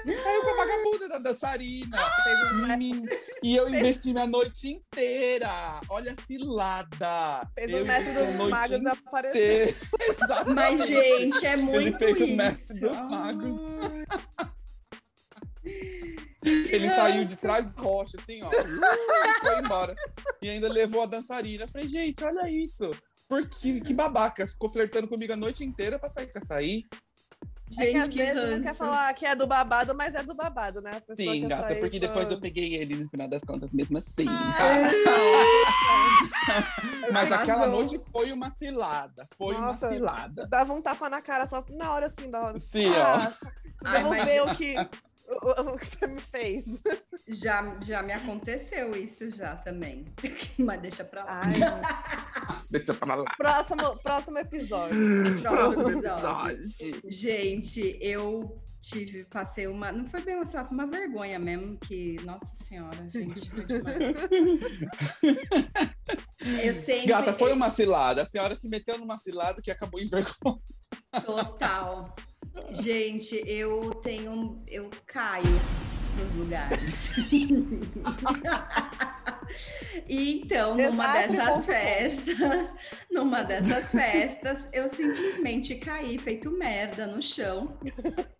Saiu 0.04 0.42
com 0.42 0.50
a 0.50 0.56
vagabunda 0.56 1.08
da 1.08 1.18
dançarina. 1.18 1.98
Fez 2.24 2.52
Menino, 2.66 3.06
E 3.42 3.56
eu 3.56 3.68
investi 3.68 4.12
minha 4.12 4.26
noite 4.26 4.68
inteira. 4.68 5.80
Olha 5.88 6.12
a 6.12 6.26
cilada. 6.26 7.48
fez 7.54 7.70
eu 7.70 7.82
o 7.82 7.86
método 7.86 8.18
a 8.18 8.22
dos 8.24 8.50
magos 8.50 8.86
aparecer. 8.86 9.76
Mas, 10.54 10.86
gente, 10.86 11.46
é 11.46 11.56
muito 11.56 11.98
fez 11.98 12.20
o 12.20 12.24
isso. 12.24 12.36
mestre 12.36 12.80
dos 12.80 13.00
magos. 13.00 13.56
Ele 16.42 16.88
saiu 16.88 17.24
de 17.24 17.36
trás 17.36 17.66
da 17.66 17.82
rocha, 17.82 18.16
assim, 18.20 18.42
ó. 18.42 18.50
e 18.50 19.40
foi 19.40 19.58
embora. 19.58 19.94
E 20.40 20.48
ainda 20.48 20.72
levou 20.72 21.02
a 21.02 21.06
dançarina. 21.06 21.64
Eu 21.64 21.68
falei, 21.68 21.86
gente, 21.86 22.24
olha 22.24 22.50
isso. 22.50 22.90
Por 23.30 23.48
que, 23.48 23.80
que 23.80 23.94
babaca. 23.94 24.44
Ficou 24.46 24.68
flertando 24.68 25.06
comigo 25.08 25.32
a 25.32 25.36
noite 25.36 25.64
inteira 25.64 25.98
pra 26.00 26.10
sair 26.10 26.26
com 26.32 26.38
essa 26.40 26.56
aí. 26.56 26.84
É 27.78 27.86
que 27.86 27.96
às 27.96 28.06
Gente, 28.06 28.10
que 28.10 28.18
vezes 28.18 28.50
não 28.50 28.60
quer 28.62 28.74
falar 28.74 29.14
que 29.14 29.24
é 29.24 29.36
do 29.36 29.46
babado, 29.46 29.94
mas 29.94 30.12
é 30.16 30.24
do 30.24 30.34
babado, 30.34 30.80
né? 30.80 30.96
A 30.96 31.00
pessoa 31.00 31.32
Sim, 31.32 31.46
gata, 31.46 31.68
sair 31.68 31.78
porque 31.78 32.00
com- 32.00 32.06
depois 32.08 32.28
eu 32.32 32.40
peguei 32.40 32.74
ele 32.74 32.96
no 32.96 33.08
final 33.08 33.28
das 33.28 33.42
contas 33.44 33.72
mesmo 33.72 33.96
assim. 33.96 34.26
Ah, 34.28 34.90
Mas 37.12 37.30
aquela 37.32 37.66
noite 37.68 38.00
foi 38.10 38.32
uma 38.32 38.50
cilada. 38.50 39.26
Foi 39.38 39.54
Nossa. 39.54 39.86
uma 39.86 39.92
cilada. 39.94 40.46
Dava 40.48 40.72
um 40.72 40.82
tapa 40.82 41.08
na 41.08 41.22
cara 41.22 41.46
só 41.46 41.64
na 41.70 41.92
hora 41.92 42.06
assim, 42.06 42.28
da 42.30 42.40
hora. 42.40 42.58
Sim, 42.58 42.90
ó. 42.90 43.16
Ai, 43.84 44.02
Vamos 44.02 44.10
mas- 44.10 44.24
ver 44.24 44.42
o 44.42 44.54
que, 44.56 44.74
o, 45.30 45.72
o 45.74 45.78
que 45.78 45.86
você 45.86 46.06
me 46.06 46.20
fez. 46.20 46.64
Já, 47.28 47.76
já 47.80 48.02
me 48.02 48.12
aconteceu 48.12 48.90
isso 48.96 49.30
já 49.30 49.56
também. 49.56 50.06
Mas 50.58 50.80
deixa 50.80 51.04
pra 51.04 51.24
lá. 51.24 51.42
Ai, 51.44 51.52
Deixa 52.70 52.94
pra 52.94 53.14
lá. 53.14 53.24
próximo, 53.36 53.96
próximo 54.02 54.38
episódio. 54.38 54.96
Próximo 55.42 55.90
episódio. 55.90 56.72
Gente, 57.04 57.98
eu 58.00 58.60
tive, 58.80 59.24
passei 59.24 59.66
uma. 59.66 59.92
Não 59.92 60.06
foi 60.06 60.22
bem 60.22 60.36
uma, 60.36 60.46
foi 60.46 60.62
uma 60.70 60.86
vergonha 60.86 61.38
mesmo, 61.38 61.76
que. 61.78 62.16
Nossa 62.24 62.54
senhora, 62.56 63.06
gente. 63.08 63.50
Eu 66.62 66.74
sempre. 66.74 67.06
Gata, 67.06 67.32
foi 67.32 67.52
uma 67.52 67.70
cilada. 67.70 68.22
A 68.22 68.26
senhora 68.26 68.54
se 68.54 68.68
meteu 68.68 68.98
numa 68.98 69.18
cilada 69.18 69.60
que 69.62 69.70
acabou 69.70 70.00
em 70.00 70.08
vergonha. 70.08 70.58
Total. 71.24 72.14
Gente, 72.70 73.42
eu 73.46 73.94
tenho. 73.94 74.62
Eu 74.66 74.90
caio 75.06 75.44
nos 76.16 76.34
lugares. 76.34 77.10
E 80.08 80.40
então, 80.40 80.76
numa 80.76 81.12
dessas 81.12 81.66
festas, 81.66 82.74
numa 83.10 83.42
dessas 83.42 83.90
festas, 83.90 84.68
eu 84.72 84.88
simplesmente 84.88 85.74
caí 85.76 86.18
feito 86.18 86.50
merda 86.50 87.06
no 87.06 87.22
chão 87.22 87.78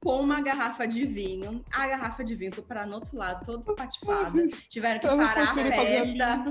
com 0.01 0.21
uma 0.21 0.41
garrafa 0.41 0.87
de 0.87 1.05
vinho. 1.05 1.65
A 1.73 1.87
garrafa 1.87 2.25
de 2.25 2.35
vinho 2.35 2.53
foi 2.53 2.65
parar 2.65 2.87
no 2.87 2.97
outro 2.97 3.17
lado, 3.17 3.45
toda 3.45 3.71
espatifada. 3.71 4.47
Tiveram 4.69 5.01
que 5.01 5.09
só 5.09 5.17
parar 5.17 5.51
a 5.51 5.55
festa. 5.55 6.45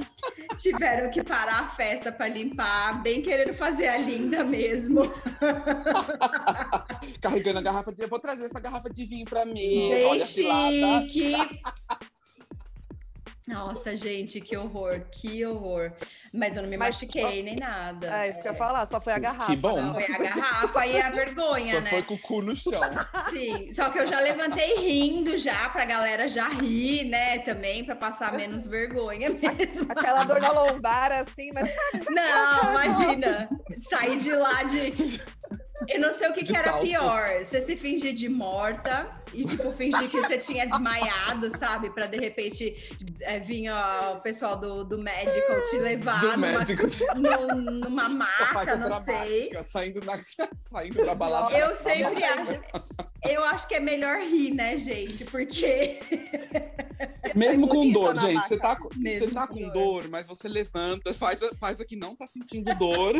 Tiveram 0.57 1.11
que 1.11 1.23
parar 1.23 1.59
a 1.59 1.69
festa 1.69 2.11
para 2.11 2.27
limpar, 2.27 3.01
bem 3.01 3.21
querendo 3.21 3.53
fazer 3.53 3.87
a 3.87 3.97
linda 3.97 4.43
mesmo. 4.43 5.01
Carregando 7.21 7.59
a 7.59 7.61
garrafa 7.61 7.91
de. 7.91 8.01
Eu 8.01 8.07
vou 8.07 8.19
trazer 8.19 8.45
essa 8.45 8.59
garrafa 8.59 8.89
de 8.89 9.05
vinho 9.05 9.25
pra 9.25 9.45
mim. 9.45 9.89
Bem 9.89 10.05
Olha 10.05 10.25
chique. 10.25 11.59
Nossa, 13.49 13.95
gente, 13.95 14.39
que 14.39 14.55
horror, 14.55 15.01
que 15.11 15.43
horror. 15.43 15.91
Mas 16.31 16.55
eu 16.55 16.61
não 16.61 16.69
me 16.69 16.77
Mas 16.77 17.01
machuquei 17.01 17.41
nem 17.41 17.55
nada. 17.55 18.07
É 18.21 18.29
isso 18.29 18.39
que 18.41 18.47
eu 18.47 18.51
ia 18.51 18.57
falar, 18.57 18.85
só 18.85 19.01
foi 19.01 19.11
a 19.13 19.17
garrafa. 19.17 19.47
Que 19.47 19.55
bom. 19.55 19.81
né? 19.81 20.05
Foi 20.05 20.15
a 20.15 20.17
garrafa 20.19 20.85
e 20.85 21.01
a 21.01 21.09
vergonha, 21.11 21.73
Só 21.73 21.81
né? 21.81 21.89
foi 21.89 22.03
com 22.03 22.13
o 22.13 22.19
cu 22.19 22.41
no 22.43 22.55
chão. 22.55 22.79
Sim, 23.31 23.71
só 23.71 23.89
que 23.89 23.97
eu 23.97 24.05
já 24.05 24.19
levantei 24.19 24.75
rindo 24.75 25.35
já, 25.35 25.67
pra 25.69 25.83
galera 25.83 26.29
já 26.29 26.47
rir, 26.47 27.05
né, 27.05 27.39
também, 27.39 27.83
pra 27.83 27.95
passar 27.95 28.33
menos 28.33 28.67
vergonha 28.67 29.31
mesmo. 29.33 29.87
Aquela 29.89 30.23
dor 30.25 30.39
na 30.39 30.51
lombar, 30.51 31.11
assim, 31.11 31.51
mas 31.51 31.67
Não, 32.11 32.69
imagina, 32.69 33.49
sair 33.73 34.17
de 34.17 34.31
lá 34.31 34.61
de... 34.61 35.19
Eu 35.87 35.99
não 35.99 36.11
sei 36.13 36.27
o 36.29 36.33
que, 36.33 36.43
que 36.43 36.55
era 36.55 36.71
salto. 36.71 36.83
pior, 36.85 37.29
você 37.43 37.61
se 37.61 37.75
fingir 37.77 38.13
de 38.13 38.27
morta 38.27 39.09
e, 39.33 39.45
tipo, 39.45 39.71
fingir 39.71 40.09
que 40.09 40.19
você 40.19 40.37
tinha 40.37 40.65
desmaiado, 40.67 41.57
sabe? 41.57 41.89
Pra, 41.89 42.05
de 42.07 42.17
repente, 42.17 42.75
é, 43.21 43.39
vir 43.39 43.69
ó, 43.69 44.15
o 44.15 44.21
pessoal 44.21 44.57
do, 44.57 44.83
do 44.83 44.97
medical 44.97 45.61
te 45.69 45.77
levar 45.77 46.19
Do 46.21 46.31
numa, 46.33 46.37
médico. 46.59 46.83
num- 47.15 47.61
numa 47.79 48.09
maca, 48.09 48.75
não 48.75 49.03
sei. 49.03 49.51
Saindo, 49.63 50.03
na, 50.05 50.19
saindo 50.57 51.05
da 51.05 51.15
balada. 51.15 51.57
Eu 51.57 51.75
sempre 51.75 52.23
acho. 52.23 52.59
Eu 53.27 53.43
acho 53.45 53.67
que 53.67 53.75
é 53.75 53.79
melhor 53.79 54.17
rir, 54.19 54.51
né, 54.53 54.77
gente? 54.77 55.23
Porque. 55.25 55.99
Mesmo 57.35 57.67
Foi 57.67 57.75
com 57.77 57.91
dor, 57.91 58.19
gente. 58.19 58.33
maca. 58.33 58.47
Você 58.47 58.57
tá, 58.57 58.75
com- 58.75 58.89
Mesmo 58.95 59.27
você 59.27 59.33
tá 59.33 59.47
com 59.47 59.53
com 59.53 59.59
dor. 59.69 59.73
dor, 59.73 60.09
mas 60.09 60.27
você 60.27 60.47
levanta, 60.47 61.13
faz 61.13 61.41
a, 61.43 61.55
faz 61.55 61.79
a 61.79 61.85
que 61.85 61.95
não 61.95 62.15
tá 62.15 62.25
sentindo 62.27 62.73
dor. 62.75 63.15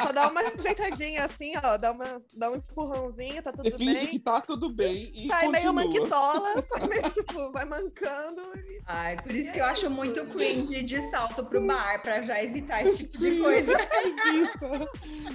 só 0.00 0.12
dá 0.12 0.28
uma 0.28 0.40
ajeitadinha 0.40 1.24
assim, 1.24 1.52
ó, 1.62 1.76
dá, 1.76 1.92
uma, 1.92 2.22
dá 2.36 2.50
um 2.50 2.56
empurrãozinho, 2.56 3.42
tá 3.42 3.52
tudo 3.52 3.70
finge 3.76 3.94
bem. 3.94 4.06
que 4.08 4.18
tá 4.18 4.40
tudo 4.40 4.68
bem 4.70 5.10
e 5.14 5.26
Sai 5.28 5.48
meio 5.48 5.72
continua. 5.72 5.72
manquitola, 5.72 6.62
sai 6.68 6.88
meio, 6.88 7.02
tipo, 7.10 7.52
vai 7.52 7.64
mancando. 7.64 8.42
e- 8.56 8.80
Ai, 8.86 9.20
por 9.22 9.32
isso 9.34 9.52
que 9.52 9.60
eu 9.60 9.64
acho 9.64 9.88
muito 9.90 10.24
cringe 10.26 10.82
de 10.82 11.02
salto 11.10 11.44
pro 11.44 11.64
bar, 11.66 12.00
pra 12.02 12.22
já 12.22 12.42
evitar 12.42 12.84
esse 12.86 13.04
tipo 13.06 13.18
de 13.18 13.38
coisa. 13.38 13.72
Já 13.72 14.02
evita, 14.02 14.88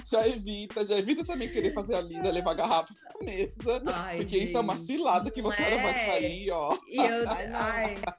já 0.04 0.28
evita, 0.28 0.84
já 0.84 0.98
evita 0.98 1.24
também 1.24 1.48
querer 1.50 1.72
fazer 1.74 1.94
a 1.94 2.00
linda, 2.00 2.30
levar 2.30 2.52
a 2.52 2.54
garrafa 2.54 2.92
pra 2.94 3.24
mesa. 3.24 3.82
Ai, 3.86 4.18
porque 4.18 4.36
isso 4.38 4.56
é 4.56 4.60
uma 4.60 4.74
gente, 4.76 4.86
cilada 4.86 5.30
que 5.30 5.42
não 5.42 5.50
você 5.50 5.62
vai 5.62 5.90
é? 6.06 6.10
sair, 6.10 6.50
ó. 6.50 6.76
E 6.86 6.96
eu. 6.96 7.28
Ai. 7.58 7.94
Ai. 7.94 8.14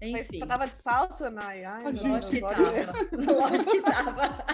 Mas 0.00 0.10
Enfim. 0.20 0.38
você 0.38 0.46
tava 0.46 0.66
de 0.66 0.80
salto, 0.82 1.30
Nai? 1.30 1.64
Ai, 1.64 1.80
Imagina. 1.82 2.14
Lógico 2.14 2.30
que 2.30 2.40
tava. 2.40 3.32
Lógico 3.32 3.70
que 3.72 3.80
tava. 3.82 4.44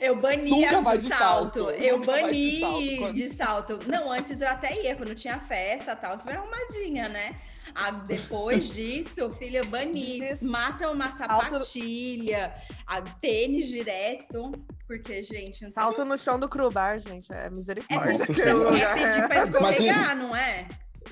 Eu 0.00 0.14
Nunca 0.16 0.80
vai 0.80 0.96
de 0.98 1.02
de 1.04 1.08
salto. 1.08 1.58
salto, 1.58 1.70
Eu 1.70 1.98
nunca 1.98 2.12
bani 2.12 2.50
de 2.50 2.60
salto, 2.60 2.96
quando- 2.98 3.14
de 3.14 3.28
salto. 3.28 3.78
Não, 3.88 4.12
antes 4.12 4.40
eu 4.40 4.48
até 4.48 4.80
ia, 4.82 4.94
quando 4.96 5.14
tinha 5.14 5.40
festa 5.40 5.92
e 5.92 5.96
tal. 5.96 6.16
Você 6.16 6.24
vai 6.24 6.36
arrumadinha, 6.36 7.08
né? 7.08 7.36
Ah, 7.74 7.90
depois 7.90 8.68
disso, 8.74 9.34
filho, 9.38 9.58
eu 9.58 9.66
bani. 9.70 10.20
Massa 10.42 10.88
uma 10.88 11.10
sapatilha, 11.10 12.54
a 12.86 13.00
tênis 13.02 13.68
direto. 13.68 14.52
Porque, 14.86 15.22
gente, 15.22 15.64
não 15.64 15.70
Salto 15.70 16.04
no 16.04 16.16
chão 16.16 16.38
do 16.38 16.48
Crubar, 16.48 16.98
gente, 16.98 17.32
é 17.32 17.46
é, 17.46 17.50
misericórdia. 17.50 18.54
Lugar. 18.54 18.98
é 18.98 19.02
pedir 19.14 19.26
pra 19.28 19.42
escorregar, 19.44 19.96
Imagina. 19.96 20.14
não 20.14 20.36
é? 20.36 20.66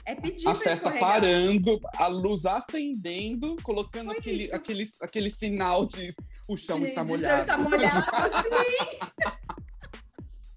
É 0.08 0.14
pedir 0.14 0.46
A 0.48 0.54
festa 0.54 0.90
parando, 0.92 1.80
a 1.96 2.06
luz 2.06 2.46
acendendo, 2.46 3.56
colocando 3.62 4.10
Foi 4.10 4.18
aquele, 4.18 4.44
isso. 4.44 4.54
aquele, 4.54 4.84
aquele 5.02 5.30
sinal 5.30 5.84
de 5.84 6.14
o 6.48 6.56
chão 6.56 6.84
está 6.84 7.04
Gente, 7.04 7.14
o 7.14 7.18
chão 7.18 7.28
molhado. 7.28 7.40
está 7.40 7.58
molhado, 7.58 8.06
sim. 8.42 8.98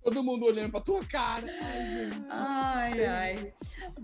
Todo 0.04 0.24
mundo 0.24 0.46
olhando 0.46 0.72
pra 0.72 0.82
tua 0.82 1.04
cara. 1.06 1.46
Ai, 2.30 3.06
ai. 3.06 3.54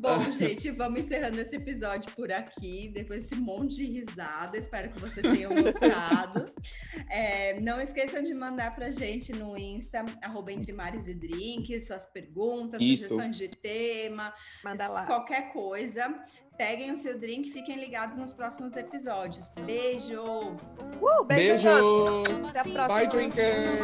Bom, 0.06 0.22
gente, 0.38 0.70
vamos 0.70 1.00
encerrando 1.00 1.40
esse 1.42 1.56
episódio 1.56 2.12
por 2.12 2.32
aqui. 2.32 2.92
Depois 2.94 3.24
desse 3.24 3.36
monte 3.36 3.78
de 3.78 3.86
risada. 3.86 4.56
Espero 4.58 4.92
que 4.92 5.00
vocês 5.00 5.26
tenham 5.26 5.52
gostado. 5.56 6.54
É, 7.10 7.60
não 7.60 7.82
esqueçam 7.82 8.22
de 8.22 8.34
mandar 8.34 8.76
pra 8.76 8.92
gente 8.92 9.34
no 9.34 9.58
Insta, 9.58 10.06
arroba 10.22 10.52
Entre 10.52 10.72
Mares 10.72 11.08
e 11.08 11.14
Drinks, 11.14 11.88
suas 11.88 12.06
perguntas, 12.06 12.80
Isso. 12.82 13.08
sugestões 13.10 13.36
de 13.36 13.48
tema, 13.48 14.34
Manda 14.64 14.88
lá. 14.88 15.06
qualquer 15.06 15.52
coisa. 15.52 16.24
Peguem 16.58 16.92
o 16.92 16.98
seu 16.98 17.18
drink, 17.20 17.52
fiquem 17.52 17.78
ligados 17.78 18.18
nos 18.18 18.34
próximos 18.34 18.76
episódios. 18.78 19.48
Beijo! 19.66 20.22
Uh, 21.02 21.26
beijo. 21.26 21.64
Beijos! 21.64 22.44
Até 22.50 22.60
a 22.60 22.64
próxima. 22.64 22.88
Bye, 22.88 23.08
drinkers! 23.08 23.76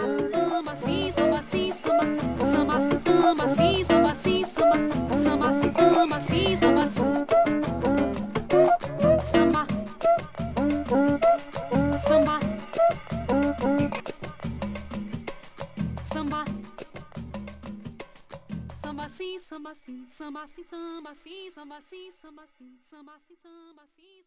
samba 19.51 19.71
assim, 19.71 20.05
samba 20.05 20.43
assim, 20.43 20.63
samba 20.63 21.09
assim, 21.09 21.49
samba 21.51 21.75
assim, 21.75 22.09
samba 22.09 22.43
assim, 22.43 22.77
samba 22.77 23.13
assim, 23.15 23.35
samba 23.35 23.81
assim. 23.83 24.20